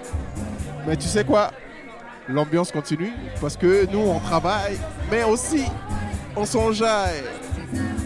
Mais 0.86 0.96
tu 0.96 1.08
sais 1.08 1.24
quoi? 1.24 1.50
L'ambiance 2.28 2.70
continue 2.70 3.10
parce 3.40 3.56
que 3.56 3.90
nous 3.90 4.00
on 4.00 4.18
travaille, 4.18 4.76
mais 5.10 5.24
aussi 5.24 5.64
on 6.36 6.44
s'enjaille 6.44 7.22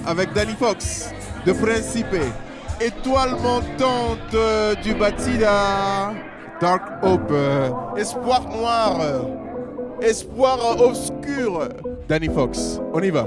avec 0.07 0.33
Danny 0.33 0.53
Fox 0.53 1.11
de 1.45 1.53
Principe, 1.53 2.15
étoile 2.81 3.33
montante 3.33 4.33
euh, 4.35 4.77
du 4.77 4.95
Batida, 4.95 6.13
Dark 6.61 7.03
Hope, 7.03 7.33
euh, 7.33 7.71
espoir 7.97 8.49
noir, 8.49 9.01
euh, 9.01 9.23
espoir 10.03 10.81
obscur. 10.81 11.69
Danny 12.09 12.29
Fox, 12.29 12.81
on 12.95 13.01
y 13.01 13.11
va. 13.11 13.27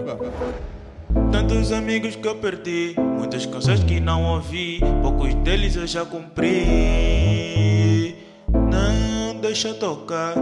Tantos 1.31 1.71
amigos 1.71 2.15
que 2.15 2.27
eu 2.27 2.35
perdi, 2.35 2.93
muitas 3.17 3.45
canções 3.45 3.83
que 3.83 3.99
não 3.99 4.23
ouvi, 4.25 4.79
poucos 5.01 5.33
deles 5.35 5.75
eu 5.75 5.87
já 5.87 6.05
cumpri. 6.05 6.49
Não 8.51 9.35
deixa 9.41 9.73
tocar, 9.73 10.35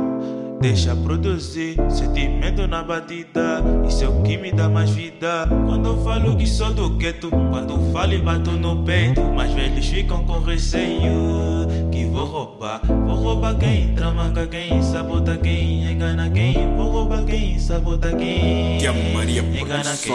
deixa 0.59 0.93
produzir, 0.95 1.77
sentimento 1.89 2.67
na 2.67 2.83
batida, 2.83 3.63
isso 3.87 4.03
é 4.03 4.09
o 4.09 4.21
que 4.23 4.37
me 4.37 4.51
dá 4.51 4.67
mais 4.67 4.89
vida. 4.89 5.47
Quando 5.47 5.87
eu 5.87 6.03
falo 6.03 6.35
que 6.35 6.45
sou 6.45 6.73
do 6.73 6.89
gueto, 6.91 7.29
quando 7.29 7.79
falo 7.93 8.13
e 8.13 8.17
bato 8.17 8.51
no 8.51 8.83
peito, 8.83 9.21
mais 9.21 9.53
velhos 9.53 9.87
ficam 9.87 10.25
com 10.25 10.39
receio 10.39 11.86
vou 12.17 12.25
roubar. 12.25 12.81
Vou 12.83 13.15
roubar 13.15 13.55
quem? 13.57 13.93
Trama 13.93 14.31
com 14.33 14.47
quem, 14.47 14.81
sabota 14.81 15.37
quem, 15.37 15.91
engana 15.91 16.29
quem, 16.29 16.75
vou 16.75 16.89
roubar 16.89 17.23
quem, 17.25 17.59
sabota 17.59 18.09
quem. 18.15 18.79
Que 18.79 18.87
a 18.87 18.93
Maria 18.93 19.41
Engana 19.41 19.95
quem. 19.95 20.11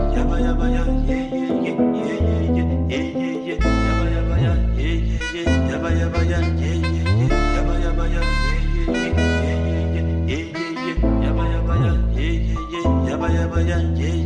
yeah. 13.80 14.17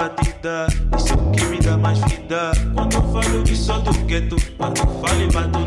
Batida. 0.00 0.66
Isso 0.96 1.16
que 1.32 1.44
me 1.44 1.58
dá 1.58 1.76
mais 1.76 1.98
vida. 2.00 2.52
Quando 2.74 2.94
eu 2.94 3.02
falo 3.12 3.42
que 3.44 3.54
sou 3.54 3.80
do 3.82 3.92
quando 4.56 4.78
eu 4.78 4.86
falo 5.00 5.20
e 5.20 5.26
bato 5.26 5.59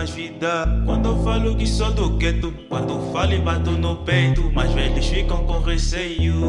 mais 0.00 0.10
vida. 0.10 0.66
Quando 0.86 1.10
eu 1.10 1.22
falo 1.22 1.54
que 1.54 1.66
sou 1.66 1.92
do 1.92 2.16
gueto, 2.16 2.50
quando 2.70 3.12
falo 3.12 3.34
e 3.34 3.38
bato 3.38 3.72
no 3.72 3.96
peito, 3.96 4.50
mais 4.50 4.72
velhos 4.72 5.06
ficam 5.06 5.44
com 5.44 5.60
receio. 5.60 6.40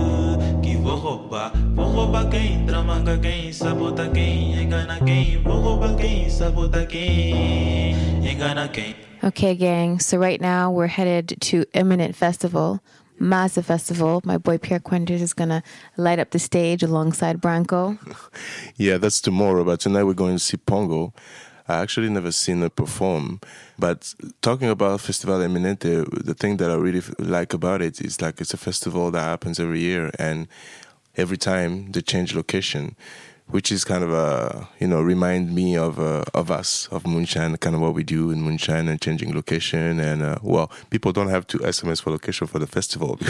Que 0.64 0.78
vou 0.78 0.96
roubar, 0.96 1.52
vou 1.76 1.86
roubar 1.88 2.30
quem 2.30 2.66
tramaca, 2.66 3.18
quem 3.18 3.52
sabota, 3.52 4.08
quem 4.08 4.64
engana 4.64 4.98
quem. 5.04 5.44
Vou 5.44 5.60
roubar 5.60 5.98
quem 5.98 6.30
sabota, 6.30 6.86
quem 6.86 7.94
engana 8.26 8.70
quem. 8.70 8.96
Okay, 9.22 9.54
gang. 9.54 10.00
So 10.00 10.18
right 10.18 10.40
now 10.40 10.72
we're 10.72 10.88
headed 10.88 11.36
to 11.42 11.66
Imminent 11.74 12.16
Festival, 12.16 12.80
massive 13.20 13.66
festival. 13.66 14.22
My 14.24 14.38
boy 14.38 14.60
Pierre 14.60 14.80
Quenders 14.80 15.22
is 15.22 15.34
gonna 15.34 15.62
light 15.98 16.20
up 16.20 16.30
the 16.30 16.40
stage 16.40 16.84
alongside 16.84 17.42
Branco. 17.42 17.98
Yeah, 18.78 18.98
that's 18.98 19.20
tomorrow, 19.20 19.66
but 19.66 19.82
tonight 19.82 20.06
we're 20.06 20.14
going 20.14 20.36
to 20.36 20.40
see 20.40 20.58
Pongo. 20.58 21.14
I 21.72 21.82
actually 21.82 22.10
never 22.10 22.32
seen 22.32 22.62
her 22.62 22.70
perform, 22.70 23.40
but 23.80 24.14
talking 24.42 24.70
about 24.70 25.02
Festival 25.02 25.40
Eminente, 25.40 26.06
the 26.26 26.34
thing 26.34 26.58
that 26.58 26.70
I 26.70 26.76
really 26.76 27.02
like 27.18 27.54
about 27.54 27.82
it 27.82 28.02
is 28.02 28.22
like 28.22 28.42
it's 28.42 28.54
a 28.54 28.58
festival 28.58 29.10
that 29.12 29.22
happens 29.22 29.60
every 29.60 29.80
year, 29.80 30.12
and 30.20 30.48
every 31.16 31.38
time 31.38 31.92
they 31.92 32.02
change 32.02 32.36
location, 32.36 32.96
which 33.52 33.72
is 33.72 33.84
kind 33.84 34.04
of 34.04 34.12
a 34.14 34.68
you 34.80 34.88
know 34.88 35.02
remind 35.02 35.54
me 35.54 35.78
of 35.78 36.00
uh, 36.00 36.24
of 36.34 36.50
us 36.50 36.88
of 36.92 37.06
Moonshine, 37.06 37.58
kind 37.58 37.76
of 37.76 37.82
what 37.82 37.94
we 37.94 38.04
do 38.04 38.32
in 38.32 38.42
Moonshine 38.42 38.88
and 38.88 39.00
changing 39.02 39.34
location, 39.36 40.00
and 40.00 40.22
uh, 40.22 40.38
well, 40.42 40.72
people 40.90 41.12
don't 41.12 41.30
have 41.30 41.46
to 41.48 41.58
SMS 41.60 42.02
for 42.02 42.12
location 42.12 42.48
for 42.48 42.60
the 42.60 42.68
festival. 42.68 43.20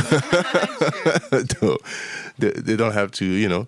No, 1.61 1.77
they, 2.39 2.51
they 2.51 2.75
don't 2.75 2.93
have 2.93 3.11
to, 3.11 3.25
you 3.25 3.47
know. 3.49 3.65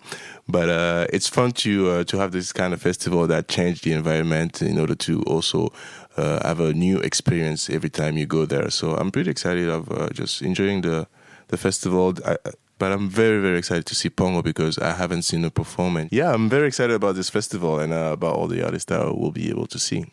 But 0.47 0.69
uh, 0.69 1.07
it's 1.13 1.27
fun 1.29 1.51
to 1.63 1.89
uh, 1.89 2.03
to 2.05 2.17
have 2.17 2.31
this 2.31 2.51
kind 2.51 2.73
of 2.73 2.81
festival 2.81 3.27
that 3.27 3.47
change 3.47 3.81
the 3.81 3.93
environment 3.93 4.61
in 4.61 4.77
order 4.77 4.95
to 4.95 5.21
also 5.23 5.71
uh, 6.17 6.45
have 6.45 6.59
a 6.59 6.73
new 6.73 6.97
experience 6.99 7.69
every 7.69 7.89
time 7.89 8.17
you 8.17 8.25
go 8.25 8.45
there. 8.45 8.69
So 8.69 8.95
I'm 8.95 9.11
pretty 9.11 9.31
excited 9.31 9.69
of 9.69 9.89
uh, 9.91 10.09
just 10.09 10.41
enjoying 10.41 10.81
the 10.81 11.07
the 11.47 11.57
festival. 11.57 12.13
I- 12.25 12.37
but 12.79 12.91
I'm 12.91 13.09
very 13.09 13.41
very 13.41 13.57
excited 13.57 13.85
to 13.87 13.95
see 13.95 14.09
Pongo 14.09 14.41
because 14.41 14.77
I 14.77 14.93
haven't 14.93 15.23
seen 15.23 15.43
her 15.43 15.49
perform. 15.49 15.97
And 15.97 16.11
yeah, 16.11 16.33
I'm 16.33 16.49
very 16.49 16.67
excited 16.67 16.95
about 16.95 17.15
this 17.15 17.29
festival 17.29 17.79
and 17.79 17.93
uh, 17.93 18.11
about 18.13 18.35
all 18.35 18.47
the 18.47 18.63
artists 18.63 18.85
that 18.89 19.01
I 19.01 19.05
will 19.05 19.31
be 19.31 19.49
able 19.49 19.67
to 19.67 19.79
see. 19.79 20.05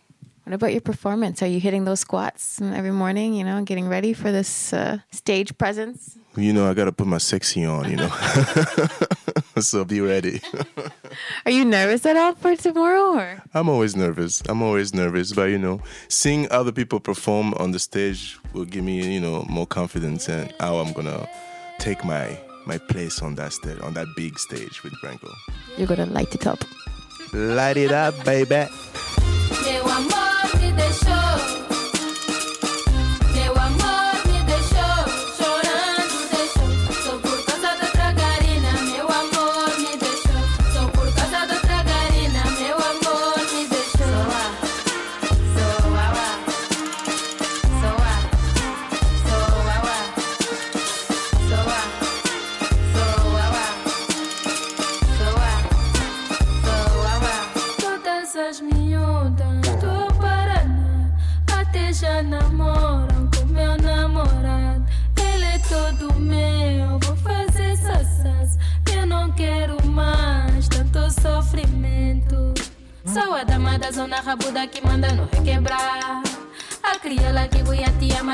What 0.44 0.54
about 0.54 0.72
your 0.72 0.80
performance? 0.80 1.42
Are 1.42 1.46
you 1.46 1.60
hitting 1.60 1.84
those 1.84 2.00
squats 2.00 2.60
every 2.60 2.90
morning? 2.90 3.34
You 3.34 3.44
know, 3.44 3.62
getting 3.62 3.88
ready 3.88 4.12
for 4.12 4.32
this 4.32 4.72
uh, 4.72 4.98
stage 5.12 5.56
presence. 5.58 6.18
You 6.36 6.52
know, 6.52 6.68
I 6.68 6.74
gotta 6.74 6.92
put 6.92 7.06
my 7.06 7.18
sexy 7.18 7.64
on. 7.64 7.90
You 7.90 7.96
know, 7.96 8.08
so 9.60 9.84
be 9.84 10.00
ready. 10.00 10.40
Are 11.46 11.52
you 11.52 11.64
nervous 11.64 12.06
at 12.06 12.16
all 12.16 12.34
for 12.34 12.56
tomorrow? 12.56 13.16
Or 13.16 13.42
I'm 13.54 13.68
always 13.68 13.94
nervous. 13.94 14.42
I'm 14.48 14.62
always 14.62 14.94
nervous, 14.94 15.32
but 15.32 15.50
you 15.50 15.58
know, 15.58 15.82
seeing 16.08 16.50
other 16.50 16.72
people 16.72 17.00
perform 17.00 17.54
on 17.54 17.72
the 17.72 17.78
stage 17.78 18.38
will 18.52 18.64
give 18.64 18.84
me, 18.84 19.12
you 19.12 19.20
know, 19.20 19.44
more 19.48 19.66
confidence 19.66 20.28
and 20.28 20.52
how 20.58 20.76
I'm 20.76 20.92
gonna 20.92 21.28
take 21.78 22.04
my 22.04 22.38
my 22.66 22.78
place 22.78 23.22
on 23.22 23.34
that 23.36 23.52
stage, 23.52 23.80
on 23.80 23.94
that 23.94 24.06
big 24.16 24.38
stage 24.38 24.82
with 24.82 24.92
Branko. 25.02 25.30
you're 25.76 25.86
gonna 25.86 26.06
light 26.06 26.34
it 26.34 26.46
up. 26.46 26.58
Light 27.32 27.76
it 27.76 27.92
up, 27.92 28.14
baby. 28.24 28.66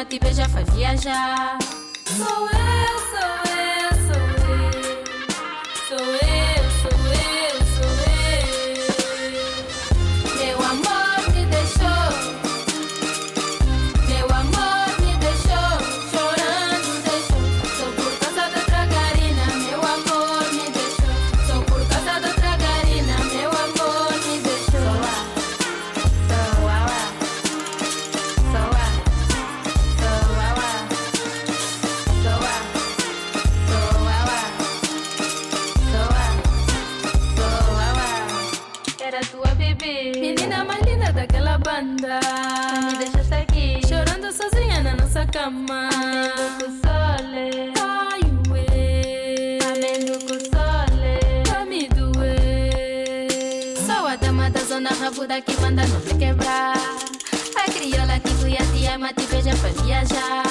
Te 0.09 0.19
beija, 0.19 0.49
faz 0.49 0.69
viajar. 0.75 1.59
Sou 2.05 2.49
eu, 2.49 2.99
sou 3.11 3.29
eu, 3.41 3.46
bebê 39.75 40.13
Menina 40.21 40.65
mais 40.65 40.81
linda 40.83 41.13
daquela 41.13 41.59
banda. 41.59 42.21
Me 42.87 42.99
deixaste 42.99 43.35
aqui. 43.35 43.81
Chorando 43.87 44.33
sozinha 44.33 44.83
na 44.83 44.97
nossa 44.97 45.27
cama. 45.27 45.89
Amendo 45.95 46.43
com 46.59 46.71
sole. 46.83 47.73
Ai, 47.81 48.21
ué. 48.51 49.59
Amendo 49.71 50.19
com 50.27 50.39
sole. 50.39 51.19
Pra 51.45 51.65
me 51.65 51.89
doer 51.89 53.77
Sou 53.87 54.07
a 54.07 54.17
dama 54.17 54.51
da 54.51 54.61
zona 54.61 54.91
rabuda 54.91 55.41
que 55.41 55.61
manda 55.61 55.87
não 55.87 56.01
te 56.01 56.15
quebrar. 56.15 56.77
A 57.57 57.71
crioula 57.71 58.21
que 58.21 58.35
cuia 58.35 58.59
te 58.73 58.87
ama, 58.87 59.13
te 59.13 59.27
beija 59.27 59.55
pra 59.57 59.71
viajar 59.83 60.46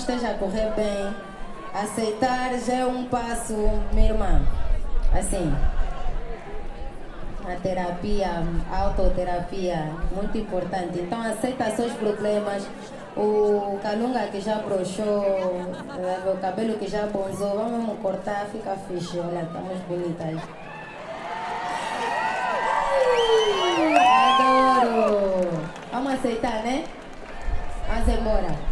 esteja 0.00 0.30
a 0.30 0.34
correr 0.34 0.72
bem. 0.74 1.14
Aceitar 1.74 2.58
já 2.58 2.74
é 2.74 2.86
um 2.86 3.04
passo, 3.04 3.54
minha 3.92 4.10
irmã. 4.10 4.42
Assim. 5.12 5.54
A 7.46 7.56
terapia, 7.60 8.42
a 8.70 8.78
autoterapia, 8.78 9.90
muito 10.14 10.38
importante. 10.38 10.98
Então 11.00 11.20
aceita 11.20 11.70
seus 11.70 11.92
problemas. 11.92 12.66
O 13.16 13.78
calunga 13.82 14.20
que 14.28 14.40
já 14.40 14.56
broxou, 14.56 15.24
o 16.32 16.38
cabelo 16.40 16.78
que 16.78 16.88
já 16.88 17.06
bonzou, 17.06 17.56
vamos 17.56 17.98
cortar, 18.00 18.46
fica 18.52 18.76
fixe. 18.88 19.18
Olha, 19.18 19.42
estamos 19.42 19.78
bonitas. 19.88 20.40
Adoro! 24.30 25.50
Vamos 25.92 26.14
aceitar, 26.14 26.62
né? 26.62 26.84
Vamos 27.88 28.08
embora. 28.08 28.69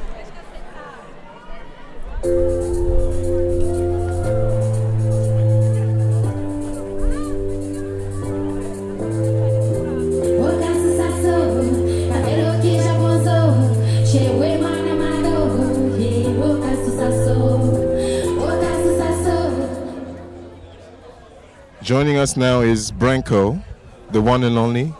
Joining 22.18 22.30
us 22.30 22.36
now 22.36 22.60
is 22.62 22.90
Branko, 22.90 23.62
the 24.10 24.20
one 24.20 24.42
and 24.42 24.58
only 24.58 24.92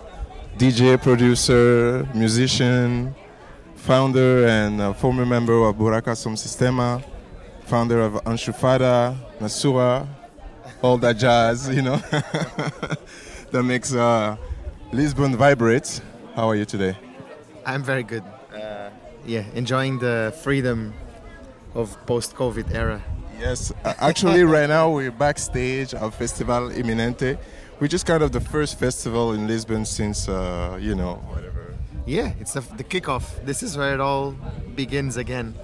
DJ, 0.57 1.03
producer, 1.03 2.09
musician, 2.15 3.13
founder, 3.75 4.47
and 4.47 4.81
uh, 4.81 4.93
former 4.93 5.27
member 5.27 5.65
of 5.65 5.75
Buraka 5.75 6.17
Som 6.17 6.37
Sistema, 6.37 7.03
founder 7.65 8.03
of 8.03 8.13
Anshufada, 8.23 9.17
Nasura, 9.41 10.07
all 10.81 10.97
that 10.99 11.17
jazz, 11.17 11.69
you 11.69 11.83
know, 11.83 11.97
that 13.51 13.65
makes 13.65 13.93
uh, 13.93 14.37
Lisbon 14.93 15.35
vibrate. 15.35 16.01
How 16.37 16.49
are 16.49 16.55
you 16.55 16.65
today? 16.65 16.97
I'm 17.67 17.83
very 17.83 18.05
good. 18.05 18.23
Uh, 18.55 18.91
yeah, 19.27 19.43
enjoying 19.57 19.99
the 19.99 20.33
freedom 20.45 20.95
of 21.75 21.99
post-COVID 22.07 22.73
era. 22.73 23.03
Yes, 23.39 23.73
actually, 23.85 24.43
right 24.43 24.69
now 24.69 24.91
we're 24.91 25.13
backstage 25.13 25.95
at 25.95 26.15
Festival 26.15 26.71
Eminente, 26.71 27.39
which 27.79 27.95
is 27.95 28.03
kind 28.03 28.23
of 28.23 28.33
the 28.33 28.41
first 28.41 28.79
festival 28.79 29.33
in 29.33 29.47
Lisbon 29.47 29.85
since, 29.85 30.29
uh, 30.29 30.77
you 30.81 30.95
know, 30.97 31.15
whatever. 31.31 31.75
Yeah, 32.05 32.33
it's 32.41 32.55
the, 32.55 32.61
the 32.77 32.83
kickoff. 32.85 33.45
This 33.45 33.63
is 33.63 33.77
where 33.77 33.95
it 33.95 34.01
all 34.01 34.35
begins 34.75 35.17
again. 35.17 35.55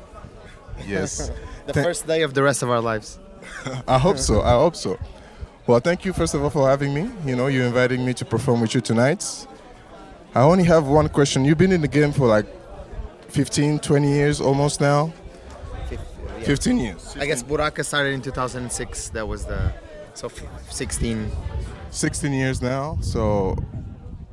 Yes. 0.87 1.31
the 1.67 1.73
Tha- 1.73 1.83
first 1.83 2.07
day 2.07 2.23
of 2.23 2.35
the 2.35 2.43
rest 2.43 2.63
of 2.63 2.71
our 2.71 2.81
lives. 2.81 3.19
I 3.89 3.99
hope 3.99 4.19
so. 4.19 4.43
I 4.43 4.53
hope 4.53 4.77
so. 4.77 4.97
Well, 5.67 5.81
thank 5.81 6.05
you 6.05 6.13
first 6.13 6.35
of 6.35 6.43
all 6.45 6.51
for 6.51 6.69
having 6.69 6.95
me. 6.95 7.11
You 7.25 7.35
know, 7.35 7.49
you 7.49 7.63
inviting 7.63 8.05
me 8.05 8.15
to 8.15 8.25
perform 8.25 8.61
with 8.61 8.75
you 8.75 8.83
tonight. 8.83 9.47
I 10.35 10.43
only 10.43 10.65
have 10.65 10.87
one 10.87 11.09
question. 11.09 11.45
You've 11.45 11.59
been 11.59 11.73
in 11.73 11.81
the 11.81 11.89
game 11.89 12.13
for 12.13 12.27
like 12.29 12.47
15, 13.31 13.81
20 13.81 14.09
years 14.09 14.41
almost 14.41 14.81
now. 14.81 15.13
15 16.45 16.79
years. 16.79 17.17
I 17.19 17.27
guess 17.27 17.43
Buraka 17.43 17.85
started 17.85 18.13
in 18.13 18.21
2006. 18.21 19.09
That 19.11 19.27
was 19.27 19.45
the 19.47 19.73
so 20.15 20.31
16. 20.71 21.31
16 21.91 22.33
years 22.33 22.63
now. 22.63 22.99
So 23.01 23.57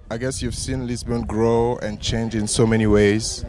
I 0.10 0.18
guess 0.18 0.42
you've 0.42 0.56
seen 0.56 0.88
Lisbon 0.88 1.22
grow 1.22 1.78
and 1.78 2.00
change 2.02 2.36
in 2.36 2.48
so 2.48 2.68
many 2.68 2.86
ways. 2.86 3.46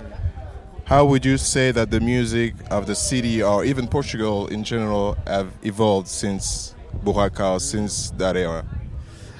How 0.84 1.04
would 1.04 1.24
you 1.24 1.38
say 1.38 1.72
that 1.72 1.90
the 1.90 2.00
music 2.00 2.54
of 2.70 2.86
the 2.86 2.94
city 2.94 3.42
or 3.42 3.64
even 3.64 3.88
Portugal 3.88 4.46
in 4.48 4.62
general 4.62 5.16
have 5.26 5.52
evolved 5.62 6.08
since 6.08 6.74
Buracao, 7.04 7.60
since 7.60 8.10
that 8.12 8.36
era? 8.36 8.64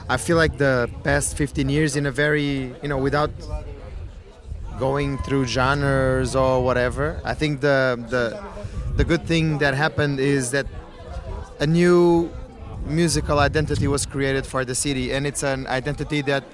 I 0.09 0.17
feel 0.17 0.37
like 0.37 0.59
the 0.59 0.91
past 1.05 1.37
15 1.37 1.69
years 1.69 1.97
in 1.97 2.07
a 2.07 2.11
very, 2.11 2.75
you 2.83 2.89
know, 2.89 2.99
without 2.99 3.31
going 4.79 5.19
through 5.19 5.47
genres 5.47 6.35
or 6.35 6.65
whatever. 6.65 7.21
I 7.25 7.35
think 7.35 7.61
the 7.61 8.03
the 8.09 8.25
the 8.97 9.05
good 9.05 9.25
thing 9.27 9.59
that 9.59 9.75
happened 9.75 10.21
is 10.21 10.51
that 10.51 10.67
a 11.61 11.67
new 11.67 12.31
musical 12.87 13.39
identity 13.39 13.87
was 13.87 14.05
created 14.05 14.45
for 14.45 14.65
the 14.65 14.75
city 14.75 15.13
and 15.13 15.27
it's 15.27 15.43
an 15.43 15.67
identity 15.69 16.21
that 16.23 16.45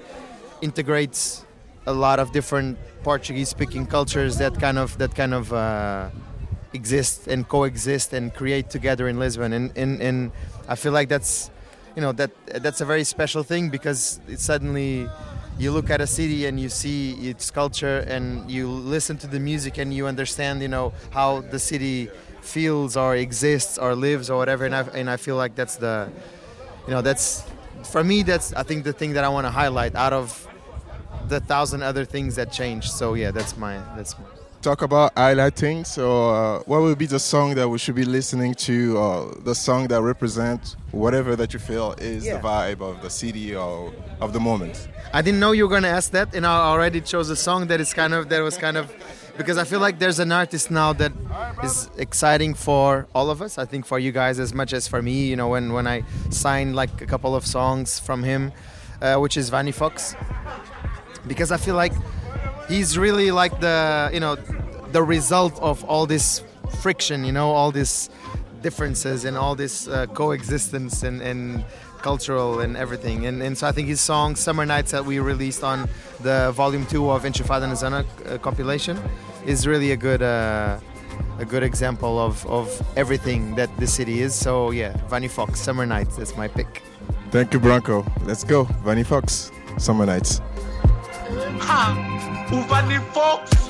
integrates 0.61 1.45
a 1.87 1.93
lot 1.93 2.19
of 2.19 2.31
different 2.31 2.77
Portuguese 3.03 3.49
speaking 3.49 3.85
cultures 3.85 4.37
that 4.37 4.59
kind 4.59 4.77
of 4.77 4.97
that 4.97 5.15
kind 5.15 5.33
of 5.33 5.51
uh, 5.51 6.09
exist 6.73 7.27
and 7.27 7.47
coexist 7.47 8.13
and 8.13 8.33
create 8.33 8.69
together 8.69 9.07
in 9.07 9.17
Lisbon. 9.17 9.53
And, 9.53 9.75
and 9.75 10.01
and 10.01 10.31
I 10.67 10.75
feel 10.75 10.91
like 10.91 11.09
that's 11.09 11.49
you 11.95 12.01
know 12.01 12.11
that 12.13 12.31
that's 12.61 12.81
a 12.81 12.85
very 12.85 13.03
special 13.03 13.43
thing 13.43 13.69
because 13.69 14.19
it 14.27 14.39
suddenly 14.39 15.09
you 15.57 15.71
look 15.71 15.89
at 15.89 15.99
a 15.99 16.07
city 16.07 16.45
and 16.45 16.59
you 16.59 16.69
see 16.69 17.13
its 17.29 17.51
culture 17.51 17.99
and 18.07 18.49
you 18.49 18.69
listen 18.69 19.17
to 19.17 19.27
the 19.27 19.39
music 19.39 19.77
and 19.77 19.93
you 19.93 20.07
understand 20.07 20.61
you 20.61 20.67
know 20.67 20.93
how 21.11 21.41
the 21.41 21.59
city 21.59 22.09
feels 22.41 22.95
or 22.97 23.15
exists 23.15 23.77
or 23.77 23.95
lives 23.95 24.29
or 24.29 24.37
whatever 24.37 24.65
and 24.65 24.75
I, 24.75 24.81
and 24.93 25.09
I 25.09 25.17
feel 25.17 25.35
like 25.35 25.55
that's 25.55 25.75
the 25.77 26.09
you 26.87 26.93
know 26.93 27.01
that's 27.01 27.43
for 27.83 28.03
me 28.03 28.23
that's 28.23 28.53
I 28.53 28.63
think 28.63 28.83
the 28.83 28.93
thing 28.93 29.13
that 29.13 29.23
I 29.23 29.29
want 29.29 29.45
to 29.45 29.51
highlight 29.51 29.95
out 29.95 30.13
of 30.13 30.47
the 31.27 31.39
thousand 31.39 31.83
other 31.83 32.05
things 32.05 32.35
that 32.35 32.51
changed 32.51 32.91
so 32.91 33.13
yeah 33.13 33.31
that's 33.31 33.57
my 33.57 33.77
that's 33.95 34.17
my 34.17 34.25
Talk 34.61 34.81
about 34.81 35.15
highlighting. 35.15 35.85
So, 35.87 36.31
uh, 36.31 36.59
what 36.65 36.81
would 36.81 36.97
be 36.97 37.05
the 37.05 37.17
song 37.17 37.55
that 37.55 37.69
we 37.69 37.77
should 37.77 37.95
be 37.95 38.03
listening 38.03 38.53
to, 38.55 38.97
or 38.97 39.33
the 39.45 39.55
song 39.55 39.87
that 39.87 40.01
represents 40.01 40.75
whatever 40.91 41.37
that 41.37 41.53
you 41.53 41.59
feel 41.59 41.93
is 41.97 42.25
Yeah. 42.25 42.35
the 42.35 42.39
vibe 42.45 42.81
of 42.81 43.01
the 43.01 43.09
city 43.09 43.55
or 43.55 43.93
of 44.19 44.33
the 44.33 44.39
moment? 44.41 44.89
I 45.13 45.21
didn't 45.21 45.39
know 45.39 45.53
you 45.53 45.63
were 45.65 45.73
gonna 45.73 45.87
ask 45.87 46.11
that, 46.11 46.35
and 46.35 46.45
I 46.45 46.57
already 46.71 46.99
chose 46.99 47.29
a 47.29 47.37
song 47.37 47.67
that 47.67 47.79
is 47.79 47.93
kind 47.93 48.13
of 48.13 48.27
that 48.27 48.41
was 48.43 48.57
kind 48.57 48.75
of 48.75 48.91
because 49.39 49.57
I 49.57 49.63
feel 49.63 49.79
like 49.79 49.99
there's 49.99 50.19
an 50.19 50.33
artist 50.33 50.69
now 50.69 50.91
that 50.93 51.13
is 51.63 51.89
exciting 51.97 52.53
for 52.53 53.07
all 53.15 53.29
of 53.29 53.41
us. 53.41 53.57
I 53.57 53.63
think 53.63 53.85
for 53.85 53.97
you 53.97 54.11
guys 54.11 54.37
as 54.37 54.53
much 54.53 54.73
as 54.73 54.85
for 54.85 55.01
me. 55.01 55.27
You 55.29 55.37
know, 55.37 55.47
when 55.47 55.71
when 55.71 55.87
I 55.87 56.03
signed 56.29 56.75
like 56.75 57.01
a 57.01 57.05
couple 57.05 57.33
of 57.33 57.45
songs 57.45 57.99
from 57.99 58.21
him, 58.21 58.51
uh, 59.01 59.15
which 59.15 59.37
is 59.37 59.49
Vanny 59.49 59.71
Fox, 59.71 60.13
because 61.25 61.53
I 61.53 61.57
feel 61.57 61.75
like 61.75 61.93
he's 62.67 62.97
really 62.97 63.31
like 63.31 63.61
the 63.61 64.09
you 64.13 64.19
know 64.19 64.35
the 64.91 65.01
result 65.01 65.57
of 65.61 65.85
all 65.85 66.05
this 66.05 66.43
friction. 66.81 67.23
You 67.23 67.31
know, 67.31 67.51
all 67.51 67.71
these 67.71 68.09
differences 68.61 69.23
and 69.23 69.37
all 69.37 69.55
this 69.55 69.87
uh, 69.87 70.05
coexistence 70.07 71.03
and, 71.03 71.21
and 71.21 71.63
cultural 72.01 72.59
and 72.59 72.75
everything. 72.77 73.25
And, 73.25 73.41
and 73.41 73.57
so 73.57 73.67
I 73.67 73.71
think 73.71 73.87
his 73.87 74.01
song 74.01 74.35
Summer 74.35 74.65
Nights 74.65 74.91
that 74.91 75.05
we 75.05 75.19
released 75.19 75.63
on 75.63 75.89
the 76.21 76.51
volume 76.51 76.85
two 76.85 77.09
of 77.09 77.23
Enchufada 77.23 77.67
na 77.67 77.75
Zona 77.75 78.05
uh, 78.25 78.37
compilation 78.37 78.97
is 79.45 79.65
really 79.67 79.91
a 79.91 79.97
good 79.97 80.21
uh, 80.21 80.79
a 81.39 81.45
good 81.45 81.63
example 81.63 82.19
of, 82.19 82.45
of 82.47 82.67
everything 82.97 83.55
that 83.55 83.69
the 83.77 83.87
city 83.87 84.21
is. 84.21 84.35
So 84.35 84.71
yeah, 84.71 84.95
Vanny 85.07 85.27
Fox, 85.27 85.59
Summer 85.59 85.85
Nights, 85.85 86.17
that's 86.17 86.35
my 86.35 86.47
pick. 86.47 86.81
Thank 87.31 87.53
you, 87.53 87.59
Branco. 87.59 88.05
Let's 88.23 88.43
go. 88.43 88.63
Vanny 88.83 89.03
Fox, 89.03 89.51
Summer 89.77 90.05
Nights. 90.05 90.41
Ha! 91.61 92.47
O 92.51 92.61
Vanny 92.67 92.97
Fox! 93.13 93.68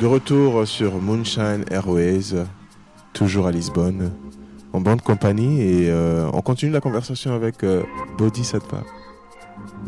De 0.00 0.06
retour 0.06 0.64
sur 0.64 0.94
Moonshine 1.00 1.64
Airways, 1.72 2.34
toujours 3.12 3.48
à 3.48 3.50
Lisbonne, 3.50 4.12
en 4.72 4.80
bonne 4.80 5.00
compagnie 5.00 5.60
et 5.60 5.90
euh, 5.90 6.30
on 6.32 6.40
continue 6.40 6.70
la 6.70 6.80
conversation 6.80 7.34
avec 7.34 7.64
euh, 7.64 7.82
Bodhisattva, 8.16 8.84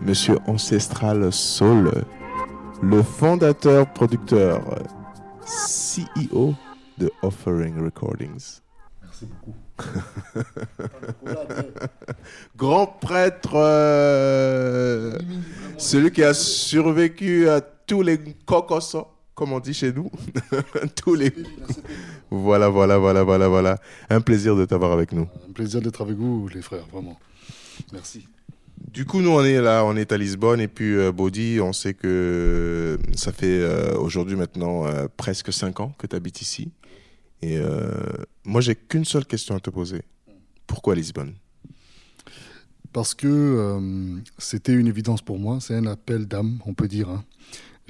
Monsieur 0.04 0.38
Ancestral 0.48 1.32
Soul, 1.32 1.92
le 2.82 3.02
fondateur, 3.04 3.92
producteur, 3.92 4.60
CEO 5.44 6.54
de 6.98 7.08
Offering 7.22 7.80
Recordings. 7.80 8.60
Merci 9.02 9.26
beaucoup. 9.26 9.54
Grand 12.56 12.86
prêtre, 12.86 13.52
euh, 13.54 15.16
celui 15.78 16.10
qui 16.10 16.24
a 16.24 16.34
survécu 16.34 17.48
à 17.48 17.60
tous 17.60 18.02
les 18.02 18.18
cocos, 18.44 19.06
comme 19.40 19.54
on 19.54 19.58
dit 19.60 19.72
chez 19.72 19.90
nous. 19.90 20.10
tous 21.02 21.14
les. 21.14 21.32
Voilà, 22.30 22.68
voilà, 22.68 22.98
voilà, 22.98 23.22
voilà, 23.22 23.48
voilà. 23.48 23.78
Un 24.10 24.20
plaisir 24.20 24.54
de 24.54 24.66
t'avoir 24.66 24.92
avec 24.92 25.12
nous. 25.12 25.26
Un 25.48 25.52
plaisir 25.52 25.80
d'être 25.80 26.02
avec 26.02 26.14
vous, 26.18 26.46
les 26.48 26.60
frères, 26.60 26.86
vraiment. 26.92 27.18
Merci. 27.90 28.28
Du 28.92 29.06
coup, 29.06 29.22
nous, 29.22 29.30
on 29.30 29.42
est 29.42 29.58
là, 29.62 29.82
on 29.86 29.96
est 29.96 30.12
à 30.12 30.18
Lisbonne, 30.18 30.60
et 30.60 30.68
puis 30.68 30.92
euh, 30.94 31.10
Body, 31.10 31.58
on 31.62 31.72
sait 31.72 31.94
que 31.94 32.98
ça 33.16 33.32
fait 33.32 33.46
euh, 33.62 33.96
aujourd'hui 33.96 34.36
maintenant 34.36 34.86
euh, 34.86 35.06
presque 35.16 35.50
5 35.54 35.80
ans 35.80 35.94
que 35.96 36.06
tu 36.06 36.14
habites 36.14 36.42
ici. 36.42 36.70
Et 37.40 37.56
euh, 37.56 37.90
moi, 38.44 38.60
j'ai 38.60 38.74
qu'une 38.74 39.06
seule 39.06 39.24
question 39.24 39.56
à 39.56 39.60
te 39.60 39.70
poser. 39.70 40.02
Pourquoi 40.66 40.94
Lisbonne? 40.94 41.32
Parce 42.92 43.14
que 43.14 43.26
euh, 43.26 44.18
c'était 44.36 44.74
une 44.74 44.86
évidence 44.86 45.22
pour 45.22 45.38
moi, 45.38 45.60
c'est 45.62 45.76
un 45.76 45.86
appel 45.86 46.26
d'âme, 46.26 46.58
on 46.66 46.74
peut 46.74 46.88
dire. 46.88 47.08
hein. 47.08 47.24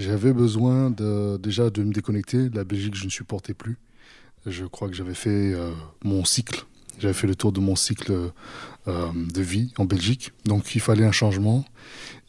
J'avais 0.01 0.33
besoin 0.33 0.91
déjà 0.91 1.69
de 1.69 1.83
me 1.83 1.93
déconnecter. 1.93 2.49
La 2.55 2.65
Belgique, 2.65 2.95
je 2.95 3.05
ne 3.05 3.11
supportais 3.11 3.53
plus. 3.53 3.77
Je 4.47 4.65
crois 4.65 4.89
que 4.89 4.95
j'avais 4.95 5.13
fait 5.13 5.53
euh, 5.53 5.73
mon 6.03 6.25
cycle. 6.25 6.65
J'avais 6.99 7.13
fait 7.13 7.27
le 7.27 7.35
tour 7.35 7.53
de 7.53 7.61
mon 7.61 7.77
cycle 7.77 8.31
euh, 8.89 9.13
de 9.15 9.43
vie 9.43 9.75
en 9.77 9.85
Belgique. 9.85 10.33
Donc 10.47 10.75
il 10.75 10.81
fallait 10.81 11.05
un 11.05 11.13
changement. 11.13 11.67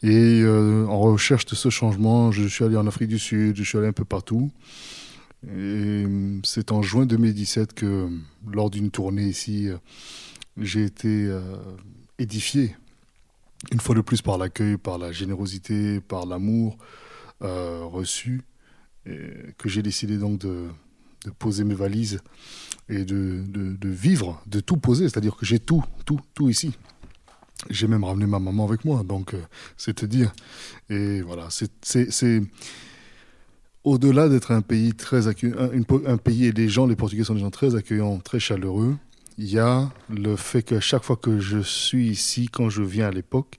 Et 0.02 0.42
euh, 0.42 0.84
en 0.86 1.00
recherche 1.00 1.46
de 1.46 1.54
ce 1.54 1.70
changement, 1.70 2.30
je 2.30 2.46
suis 2.46 2.62
allé 2.62 2.76
en 2.76 2.86
Afrique 2.86 3.08
du 3.08 3.18
Sud, 3.18 3.56
je 3.56 3.62
suis 3.62 3.78
allé 3.78 3.86
un 3.86 3.94
peu 3.94 4.04
partout. 4.04 4.50
Et 5.56 6.04
c'est 6.44 6.72
en 6.72 6.82
juin 6.82 7.06
2017 7.06 7.72
que, 7.72 8.10
lors 8.52 8.68
d'une 8.68 8.90
tournée 8.90 9.24
ici, 9.24 9.68
j'ai 10.58 10.84
été 10.84 11.34
édifié, 12.18 12.76
une 13.72 13.80
fois 13.80 13.94
de 13.94 14.02
plus, 14.02 14.20
par 14.20 14.36
l'accueil, 14.36 14.76
par 14.76 14.98
la 14.98 15.10
générosité, 15.10 16.00
par 16.00 16.26
l'amour 16.26 16.76
euh, 17.42 17.84
reçu, 17.84 18.42
que 19.04 19.68
j'ai 19.68 19.82
décidé 19.82 20.16
donc 20.16 20.38
de, 20.38 20.68
poser 21.38 21.64
mes 21.64 21.74
valises 21.74 22.20
et 22.88 23.04
de, 23.04 23.42
de- 23.46 23.88
vivre, 23.88 24.42
de 24.46 24.60
tout 24.60 24.76
poser, 24.76 25.08
c'est-à-dire 25.08 25.36
que 25.36 25.46
j'ai 25.46 25.58
tout, 25.58 25.82
tout, 26.04 26.20
tout 26.34 26.48
ici. 26.48 26.72
J'ai 27.70 27.86
même 27.86 28.02
ramené 28.04 28.26
ma 28.26 28.40
maman 28.40 28.66
avec 28.66 28.84
moi, 28.84 29.04
donc 29.04 29.34
euh, 29.34 29.42
c'est 29.76 29.94
te 29.94 30.06
dire. 30.06 30.32
Et 30.90 31.20
voilà, 31.22 31.48
c'est- 31.50 32.42
au-delà 33.84 34.28
d'être 34.28 34.50
un 34.52 34.62
pays 34.62 34.94
très 34.94 35.28
accueillant, 35.28 35.70
un 36.06 36.16
pays 36.16 36.46
et 36.46 36.52
les 36.52 36.68
gens, 36.68 36.86
les 36.86 36.96
Portugais 36.96 37.24
sont 37.24 37.34
des 37.34 37.40
gens 37.40 37.50
très 37.50 37.74
accueillants, 37.74 38.18
très 38.18 38.40
chaleureux. 38.40 38.96
Il 39.38 39.50
y 39.50 39.58
a 39.58 39.90
le 40.10 40.36
fait 40.36 40.62
que 40.62 40.78
chaque 40.80 41.04
fois 41.04 41.16
que 41.16 41.40
je 41.40 41.58
suis 41.60 42.08
ici, 42.08 42.48
quand 42.48 42.68
je 42.68 42.82
viens 42.82 43.08
à 43.08 43.10
l'époque, 43.10 43.58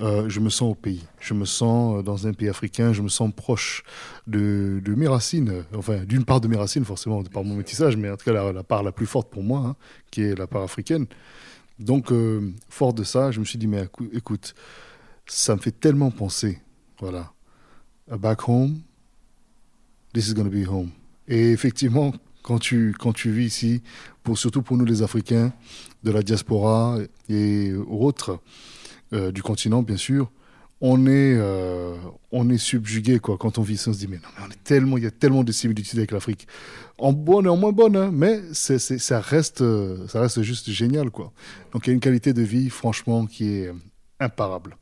euh, 0.00 0.28
je 0.28 0.40
me 0.40 0.48
sens 0.48 0.72
au 0.72 0.74
pays. 0.74 1.04
Je 1.20 1.34
me 1.34 1.44
sens 1.44 1.98
euh, 1.98 2.02
dans 2.02 2.26
un 2.26 2.32
pays 2.32 2.48
africain, 2.48 2.92
je 2.92 3.02
me 3.02 3.08
sens 3.08 3.30
proche 3.34 3.82
de, 4.26 4.80
de 4.84 4.94
mes 4.94 5.06
racines. 5.08 5.64
Enfin, 5.74 6.04
d'une 6.04 6.24
part 6.24 6.40
de 6.40 6.48
mes 6.48 6.56
racines, 6.56 6.84
forcément, 6.84 7.22
par 7.24 7.44
mon 7.44 7.56
métissage, 7.56 7.96
mais 7.96 8.10
en 8.10 8.16
tout 8.16 8.24
cas, 8.24 8.52
la, 8.52 8.62
part 8.62 8.82
la 8.82 8.92
plus 8.92 9.06
forte 9.06 9.30
pour 9.30 9.42
moi, 9.42 9.60
hein, 9.60 9.76
qui 10.10 10.22
est 10.22 10.34
la 10.38 10.46
part 10.46 10.62
africaine. 10.62 11.06
Donc, 11.78 12.10
euh, 12.10 12.50
fort 12.68 12.94
de 12.94 13.04
ça, 13.04 13.30
je 13.30 13.40
me 13.40 13.44
suis 13.44 13.58
dit, 13.58 13.66
mais 13.66 13.84
écou- 13.84 14.08
écoute, 14.12 14.54
ça 15.26 15.54
me 15.56 15.60
fait 15.60 15.72
tellement 15.72 16.10
penser, 16.10 16.60
voilà, 16.98 17.32
back 18.08 18.48
home, 18.48 18.80
this 20.12 20.28
is 20.28 20.34
going 20.34 20.44
to 20.44 20.50
be 20.50 20.66
home. 20.66 20.90
Et 21.28 21.52
effectivement, 21.52 22.12
quand 22.42 22.58
tu, 22.58 22.94
quand 22.98 23.12
tu 23.12 23.30
vis 23.30 23.46
ici, 23.46 23.82
pour, 24.22 24.38
surtout 24.38 24.62
pour 24.62 24.76
nous 24.76 24.84
les 24.84 25.02
Africains, 25.02 25.52
de 26.02 26.10
la 26.10 26.22
diaspora 26.22 26.98
et 27.28 27.72
autres, 27.74 28.40
du 29.12 29.42
continent 29.42 29.82
bien 29.82 29.96
sûr, 29.96 30.30
on 30.84 31.06
est, 31.06 31.36
euh, 31.38 31.94
on 32.32 32.50
est 32.50 32.58
subjugué 32.58 33.20
quoi. 33.20 33.38
Quand 33.38 33.56
on 33.56 33.62
vit 33.62 33.74
ici, 33.74 33.88
on 33.88 33.92
se 33.92 34.00
dit 34.00 34.08
mais 34.08 34.16
non, 34.16 34.28
mais 34.36 34.44
on 34.48 34.50
est 34.50 34.64
tellement, 34.64 34.98
il 34.98 35.04
y 35.04 35.06
a 35.06 35.12
tellement 35.12 35.44
de 35.44 35.52
similitudes 35.52 35.98
avec 35.98 36.10
l'Afrique, 36.10 36.48
en 36.98 37.12
bonne 37.12 37.46
et 37.46 37.48
en 37.48 37.56
moins 37.56 37.70
bonne, 37.70 37.96
hein, 37.96 38.10
mais 38.12 38.40
ça 38.52 39.20
reste, 39.20 39.62
euh, 39.62 40.08
ça 40.08 40.20
reste 40.20 40.42
juste 40.42 40.70
génial 40.70 41.10
quoi. 41.10 41.32
Donc 41.72 41.86
il 41.86 41.90
y 41.90 41.92
a 41.92 41.94
une 41.94 42.00
qualité 42.00 42.32
de 42.32 42.42
vie 42.42 42.68
franchement 42.68 43.26
qui 43.26 43.54
est 43.54 43.68
euh, 43.68 43.74
imparable. 44.18 44.76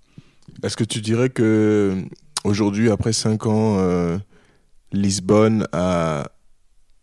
Est-ce 0.63 0.77
que 0.77 0.85
tu 0.85 1.03
dirais 1.03 1.29
que 1.29 2.03
aujourd'hui, 2.45 2.91
après 2.91 3.13
5 3.13 3.47
ans, 3.47 3.77
euh, 3.79 4.19
Lisbonne 4.93 5.67
a 5.73 6.31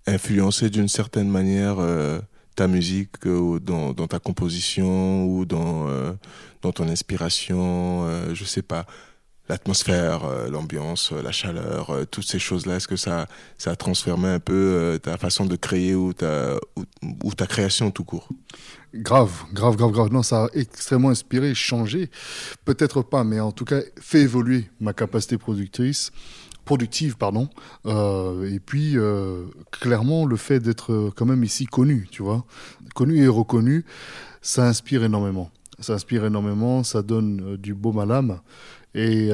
influencé 0.07 0.71
d'une 0.71 0.87
certaine 0.87 1.29
manière 1.29 1.77
euh, 1.79 2.19
ta 2.57 2.67
musique 2.67 3.25
euh, 3.25 3.37
ou 3.37 3.59
dans, 3.59 3.93
ta 4.07 4.19
composition 4.19 5.25
ou 5.25 5.45
dans, 5.45 5.87
euh, 5.87 6.11
dans 6.63 6.71
ton 6.71 6.89
inspiration, 6.89 8.05
euh, 8.07 8.33
je 8.33 8.43
sais 8.43 8.63
pas, 8.63 8.85
l'atmosphère, 9.47 10.25
euh, 10.25 10.49
l'ambiance, 10.49 11.11
la 11.11 11.31
chaleur, 11.31 11.91
toutes 12.09 12.25
ces 12.25 12.39
choses-là, 12.39 12.77
est-ce 12.77 12.87
que 12.87 12.95
ça, 12.95 13.27
ça 13.59 13.71
a 13.71 13.75
transformé 13.75 14.27
un 14.27 14.39
peu 14.39 14.99
ta 15.01 15.17
façon 15.17 15.45
de 15.45 15.55
créer 15.55 15.93
ou 15.93 16.13
ta, 16.13 16.55
ou 17.23 17.33
ta 17.35 17.45
création 17.45 17.91
tout 17.91 18.03
court? 18.03 18.27
Grave, 18.93 19.43
grave, 19.53 19.75
grave, 19.75 19.91
grave. 19.91 20.11
Non, 20.11 20.23
ça 20.23 20.45
a 20.45 20.47
extrêmement 20.53 21.09
inspiré, 21.09 21.53
changé. 21.53 22.09
Peut-être 22.65 23.03
pas, 23.03 23.23
mais 23.23 23.39
en 23.39 23.51
tout 23.51 23.65
cas, 23.65 23.81
fait 24.01 24.21
évoluer 24.21 24.69
ma 24.79 24.93
capacité 24.93 25.37
productrice, 25.37 26.11
productive, 26.67 27.17
pardon. 27.17 27.49
Euh, 27.85 28.53
et 28.53 28.59
puis, 28.59 28.97
euh, 28.97 29.45
clairement, 29.71 30.25
le 30.25 30.35
fait 30.35 30.59
d'être 30.59 30.91
euh, 30.91 31.11
quand 31.15 31.25
même 31.25 31.43
ici 31.43 31.65
connu, 31.65 32.07
tu 32.11 32.21
vois, 32.21 32.45
connu 32.93 33.23
et 33.23 33.27
reconnu, 33.27 33.85
ça 34.41 34.67
inspire 34.67 35.03
énormément. 35.03 35.49
Ça 35.79 35.93
inspire 35.93 36.25
énormément, 36.25 36.83
ça 36.83 37.01
donne 37.01 37.55
du 37.57 37.73
baume 37.73 37.99
à 37.99 38.05
l'âme. 38.05 38.41
Et 38.95 39.29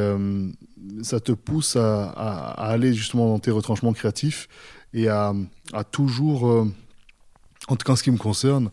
ça 1.03 1.21
te 1.21 1.31
pousse 1.31 1.77
à, 1.77 2.09
aller 2.49 2.93
justement 2.93 3.27
dans 3.27 3.39
tes 3.39 3.51
retranchements 3.51 3.93
créatifs 3.93 4.49
et 4.93 5.07
à, 5.07 5.33
à 5.71 5.85
toujours, 5.85 6.43
en 6.43 7.75
tout 7.77 7.85
cas 7.85 7.93
en 7.93 7.95
ce 7.95 8.03
qui 8.03 8.11
me 8.11 8.17
concerne, 8.17 8.71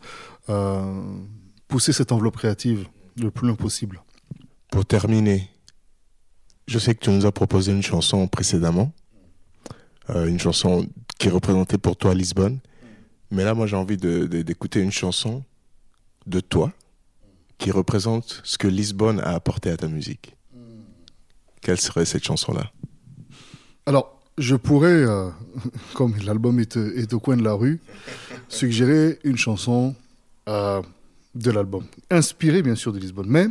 pousser 1.69 1.93
cette 1.93 2.11
enveloppe 2.11 2.39
créative 2.39 2.89
le 3.17 3.31
plus 3.31 3.47
loin 3.47 3.55
possible. 3.55 4.03
Pour 4.73 4.85
terminer, 4.85 5.49
je 6.71 6.79
sais 6.79 6.95
que 6.95 7.01
tu 7.01 7.11
nous 7.11 7.27
as 7.27 7.33
proposé 7.33 7.73
une 7.73 7.83
chanson 7.83 8.29
précédemment, 8.29 8.93
euh, 10.11 10.27
une 10.27 10.39
chanson 10.39 10.87
qui 11.18 11.29
représentait 11.29 11.79
pour 11.79 11.97
toi 11.97 12.14
Lisbonne, 12.14 12.61
mais 13.33 13.43
là 13.43 13.55
moi 13.55 13.66
j'ai 13.66 13.75
envie 13.75 13.97
d'écouter 13.97 14.81
une 14.81 14.93
chanson 14.93 15.43
de 16.29 16.39
toi 16.39 16.73
qui 17.59 17.73
représente 17.73 18.41
ce 18.45 18.57
que 18.57 18.68
Lisbonne 18.68 19.18
a 19.18 19.35
apporté 19.35 19.71
à 19.71 19.77
ta 19.77 19.89
musique. 19.89 20.37
Quelle 21.61 21.81
serait 21.81 22.05
cette 22.05 22.25
chanson-là? 22.25 22.71
Alors, 23.85 24.18
je 24.39 24.55
pourrais, 24.55 24.89
euh, 24.91 25.29
comme 25.95 26.16
l'album 26.25 26.61
est, 26.61 26.77
est 26.77 27.12
au 27.12 27.18
coin 27.18 27.37
de 27.37 27.43
la 27.43 27.53
rue, 27.53 27.81
suggérer 28.49 29.18
une 29.25 29.37
chanson 29.37 29.97
euh, 30.49 30.81
de 31.35 31.51
l'album, 31.51 31.85
inspirée 32.11 32.62
bien 32.62 32.74
sûr 32.74 32.93
de 32.93 32.99
Lisbonne, 32.99 33.28
mais 33.28 33.47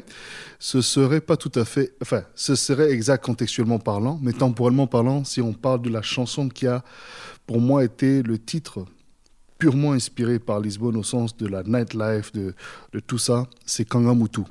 ce 0.60 0.82
serait 0.82 1.22
pas 1.22 1.38
tout 1.38 1.52
à 1.56 1.64
fait, 1.64 1.94
enfin, 2.02 2.24
ce 2.36 2.56
serait 2.56 2.92
exact 2.92 3.24
contextuellement 3.24 3.80
parlant, 3.80 4.20
mais 4.22 4.34
temporellement 4.34 4.88
parlant, 4.88 5.24
si 5.24 5.42
on 5.42 5.54
parle 5.54 5.82
de 5.82 5.90
la 5.90 6.02
chanson 6.02 6.50
qui 6.50 6.68
a, 6.68 6.84
pour 7.48 7.62
moi, 7.62 7.84
été 7.84 8.22
le 8.22 8.38
titre 8.38 8.86
purement 9.58 9.94
inspiré 9.94 10.40
par 10.40 10.60
Lisbonne 10.60 10.98
au 10.98 11.04
sens 11.04 11.36
de 11.38 11.48
la 11.48 11.64
nightlife, 11.64 12.32
de, 12.34 12.54
de 12.94 13.00
tout 13.00 13.18
ça, 13.18 13.48
c'est 13.66 13.86
Kangamutu, 13.86 14.42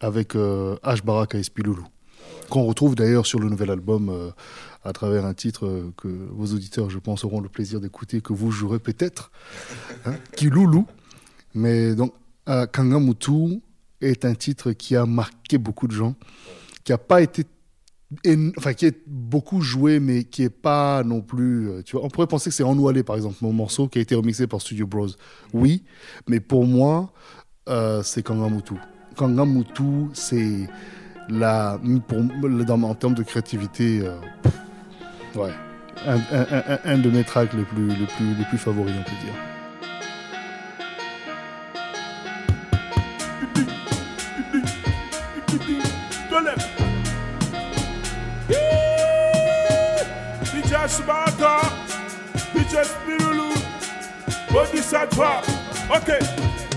avec 0.00 0.34
euh, 0.34 0.76
H. 0.84 1.04
Baraka 1.04 1.38
et 1.38 1.42
Spilulu 1.42 1.82
qu'on 2.48 2.64
retrouve 2.64 2.94
d'ailleurs 2.94 3.26
sur 3.26 3.38
le 3.38 3.48
nouvel 3.48 3.70
album 3.70 4.08
euh, 4.08 4.30
à 4.84 4.92
travers 4.92 5.24
un 5.24 5.34
titre 5.34 5.66
euh, 5.66 5.92
que 5.96 6.08
vos 6.08 6.46
auditeurs, 6.54 6.90
je 6.90 6.98
pense, 6.98 7.24
auront 7.24 7.40
le 7.40 7.48
plaisir 7.48 7.80
d'écouter, 7.80 8.20
que 8.20 8.32
vous 8.32 8.50
jouerez 8.50 8.78
peut-être, 8.78 9.30
hein, 10.06 10.14
Kiloulou. 10.36 10.86
Mais 11.54 11.94
donc, 11.94 12.12
euh, 12.48 12.66
Kangamutu 12.66 13.60
est 14.00 14.24
un 14.24 14.34
titre 14.34 14.72
qui 14.72 14.96
a 14.96 15.06
marqué 15.06 15.58
beaucoup 15.58 15.86
de 15.86 15.92
gens, 15.92 16.14
qui 16.84 16.92
a 16.92 16.98
pas 16.98 17.20
été 17.20 17.44
enfin 18.56 18.72
qui 18.72 18.86
est 18.86 19.02
beaucoup 19.06 19.60
joué 19.60 20.00
mais 20.00 20.24
qui 20.24 20.42
est 20.42 20.48
pas 20.48 21.02
non 21.04 21.20
plus 21.20 21.68
euh, 21.68 21.82
tu 21.82 21.94
vois 21.94 22.06
on 22.06 22.08
pourrait 22.08 22.26
penser 22.26 22.48
que 22.48 22.56
c'est 22.56 22.62
Enoualé 22.62 23.02
par 23.02 23.16
exemple 23.16 23.36
mon 23.42 23.52
morceau 23.52 23.86
qui 23.86 23.98
a 23.98 24.00
été 24.00 24.14
remixé 24.14 24.46
par 24.46 24.62
Studio 24.62 24.86
Bros. 24.86 25.08
Oui 25.52 25.84
mais 26.26 26.40
pour 26.40 26.64
moi 26.64 27.12
euh, 27.68 28.02
c'est 28.02 28.22
Kangamutu. 28.22 28.74
Kangamutu 29.14 30.08
c'est 30.14 30.70
la 31.28 31.78
pour, 32.08 32.22
dans, 32.64 32.82
en 32.82 32.94
termes 32.94 33.14
de 33.14 33.22
créativité 33.22 34.02
ouais 35.34 35.52
un, 36.06 36.98
de 36.98 37.10
mes 37.10 37.24
tracks 37.24 37.52
les 37.52 37.64
plus 37.64 37.88
les 37.88 38.06
plus 38.06 38.34
les 38.38 38.44
plus 38.44 38.58
favoris 38.58 38.94
on 38.98 39.02
peut 39.02 39.26
dire. 39.26 39.57
Smarter, 50.98 51.60
DJ 52.52 52.82
Spirulu, 52.84 53.54
Bodhisattva. 54.50 55.42
Okay. 55.96 56.67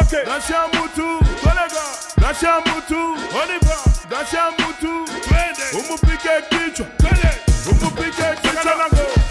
Ok. 0.00 0.12
Nasha 0.26 0.66
Mutu, 0.74 1.18
kolega. 1.42 1.84
Nasha 2.20 2.60
Mutu, 2.66 3.00
Oliver. 3.40 3.78
Nasha 4.10 4.50
Mutu, 4.58 5.04
twende. 5.22 5.64
Umupike 5.72 6.30
kichwa, 6.50 6.86
twende. 6.98 7.30
Umupike 7.70 8.24
kichwa. 8.42 9.21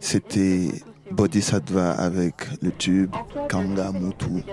C'était 0.00 0.68
Bodhisattva 1.10 1.92
avec 1.92 2.34
le 2.62 2.70
tube 2.70 3.14
Kanga 3.48 3.90
Mutu. 3.92 4.44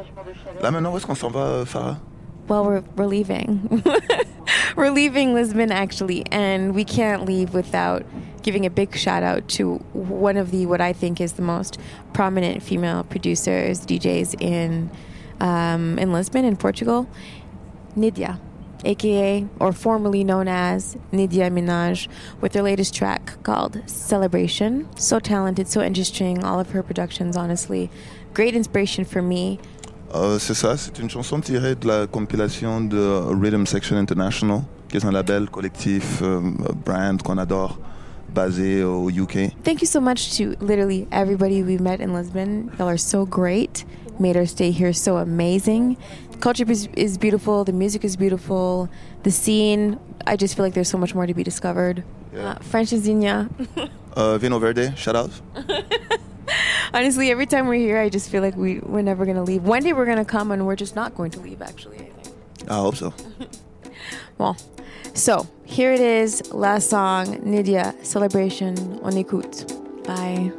Là 0.62 0.72
maintenant, 0.72 0.94
où 0.94 0.98
est-ce 0.98 1.06
qu'on 1.06 1.16
s'en 1.16 1.30
va, 1.30 1.40
euh, 1.42 1.66
Farah 1.66 1.98
Well, 2.50 2.66
we're, 2.66 2.84
we're 2.98 3.08
leaving. 3.08 3.84
we're 4.76 4.92
leaving 4.92 5.34
Lisbon, 5.34 5.72
actually, 5.72 6.26
and 6.32 6.74
we 6.74 6.84
can't 6.84 7.26
leave 7.26 7.54
without 7.54 8.04
giving 8.42 8.66
a 8.66 8.70
big 8.70 8.96
shout 8.98 9.24
out 9.24 9.48
to 9.50 9.76
one 9.94 10.38
of 10.38 10.52
the, 10.52 10.66
what 10.66 10.82
I 10.82 10.92
think 10.92 11.22
is 11.22 11.34
the 11.34 11.44
most 11.44 11.78
prominent 12.14 12.64
female 12.64 13.04
producers, 13.04 13.86
DJs 13.86 14.42
in, 14.42 14.90
um, 15.40 16.00
in 16.00 16.12
Lisbon, 16.12 16.44
in 16.44 16.58
Portugal, 16.58 17.08
Nidia 17.96 18.40
aka 18.84 19.46
or 19.60 19.72
formerly 19.72 20.24
known 20.24 20.48
as 20.48 20.98
Nidia 21.12 21.52
Minaj, 21.52 22.08
with 22.40 22.54
her 22.54 22.62
latest 22.62 22.94
track 22.94 23.42
called 23.44 23.82
Celebration. 23.88 24.88
So 24.98 25.20
talented, 25.20 25.68
so 25.68 25.82
interesting. 25.82 26.44
All 26.44 26.60
of 26.60 26.72
her 26.72 26.84
productions, 26.84 27.38
honestly, 27.38 27.90
great 28.34 28.56
inspiration 28.56 29.06
for 29.06 29.22
me. 29.22 29.60
Euh, 30.14 30.40
c'est 30.40 30.54
ça, 30.54 30.76
c'est 30.76 31.00
une 31.00 31.10
chanson 31.10 31.40
tirée 31.40 31.76
de 31.76 31.88
la 31.88 32.06
compilation 32.06 32.82
de 32.82 33.00
Rhythm 33.34 33.66
Section 33.66 33.96
International, 33.96 34.64
qui 34.90 34.98
est 34.98 35.06
un 35.06 35.12
label 35.12 35.50
collectif, 35.50 36.22
euh, 36.22 36.42
brand 36.86 37.22
qu'on 37.22 37.38
adore, 37.38 37.80
basé 38.34 38.84
au 38.84 39.10
UK. 39.10 39.54
Thank 39.64 39.82
you 39.82 39.88
so 39.88 40.02
much 40.02 40.38
to 40.38 40.56
literally 40.60 41.08
everybody 41.12 41.64
we 41.64 41.80
met 41.80 42.02
in 42.02 42.14
Lisbon. 42.14 42.70
Y'all 42.78 42.90
are 42.90 42.98
so 42.98 43.26
great. 43.26 43.86
Made 44.20 44.36
our 44.36 44.46
stay 44.46 44.72
here 44.72 44.94
so 44.94 45.18
amazing. 45.18 45.96
Culture 46.42 46.70
is, 46.70 46.90
is 46.98 47.18
beautiful. 47.18 47.64
The 47.64 47.72
music 47.72 48.04
is 48.04 48.18
beautiful. 48.18 48.90
The 49.24 49.32
scene. 49.32 50.00
I 50.26 50.36
just 50.36 50.56
feel 50.56 50.66
like 50.66 50.74
there's 50.74 50.90
so 50.90 50.98
much 50.98 51.14
more 51.14 51.28
to 51.28 51.34
be 51.34 51.44
discovered. 51.44 52.04
Yeah. 52.34 52.58
Uh, 52.74 52.84
Zinnia. 52.84 53.48
Euh, 54.18 54.38
Vino 54.42 54.58
Verde, 54.60 54.92
shout 54.96 55.16
out. 55.16 55.32
Honestly, 56.94 57.30
every 57.32 57.46
time 57.46 57.68
we're 57.68 57.76
here, 57.76 58.00
I 58.00 58.10
just 58.10 58.30
feel 58.30 58.42
like 58.42 58.56
we 58.56 58.80
we're 58.80 59.04
never 59.04 59.26
gonna 59.26 59.44
leave. 59.44 59.64
One 59.64 59.84
day 59.84 59.94
we're 59.94 60.06
gonna 60.06 60.26
come 60.26 60.52
and 60.52 60.66
we're 60.66 60.76
just 60.76 60.96
not 60.96 61.16
going 61.16 61.32
to 61.32 61.40
leave. 61.40 61.62
Actually, 61.62 61.98
I 61.98 62.10
think. 62.10 62.36
I 62.70 62.76
hope 62.76 62.96
so. 62.96 63.14
Well, 64.38 64.58
so 65.14 65.46
here 65.66 65.94
it 65.94 66.00
is. 66.00 66.52
Last 66.52 66.90
song, 66.90 67.28
Nidia, 67.46 67.94
Celebration. 68.04 69.00
On 69.04 69.14
écoute. 69.14 69.68
Bye. 70.04 70.52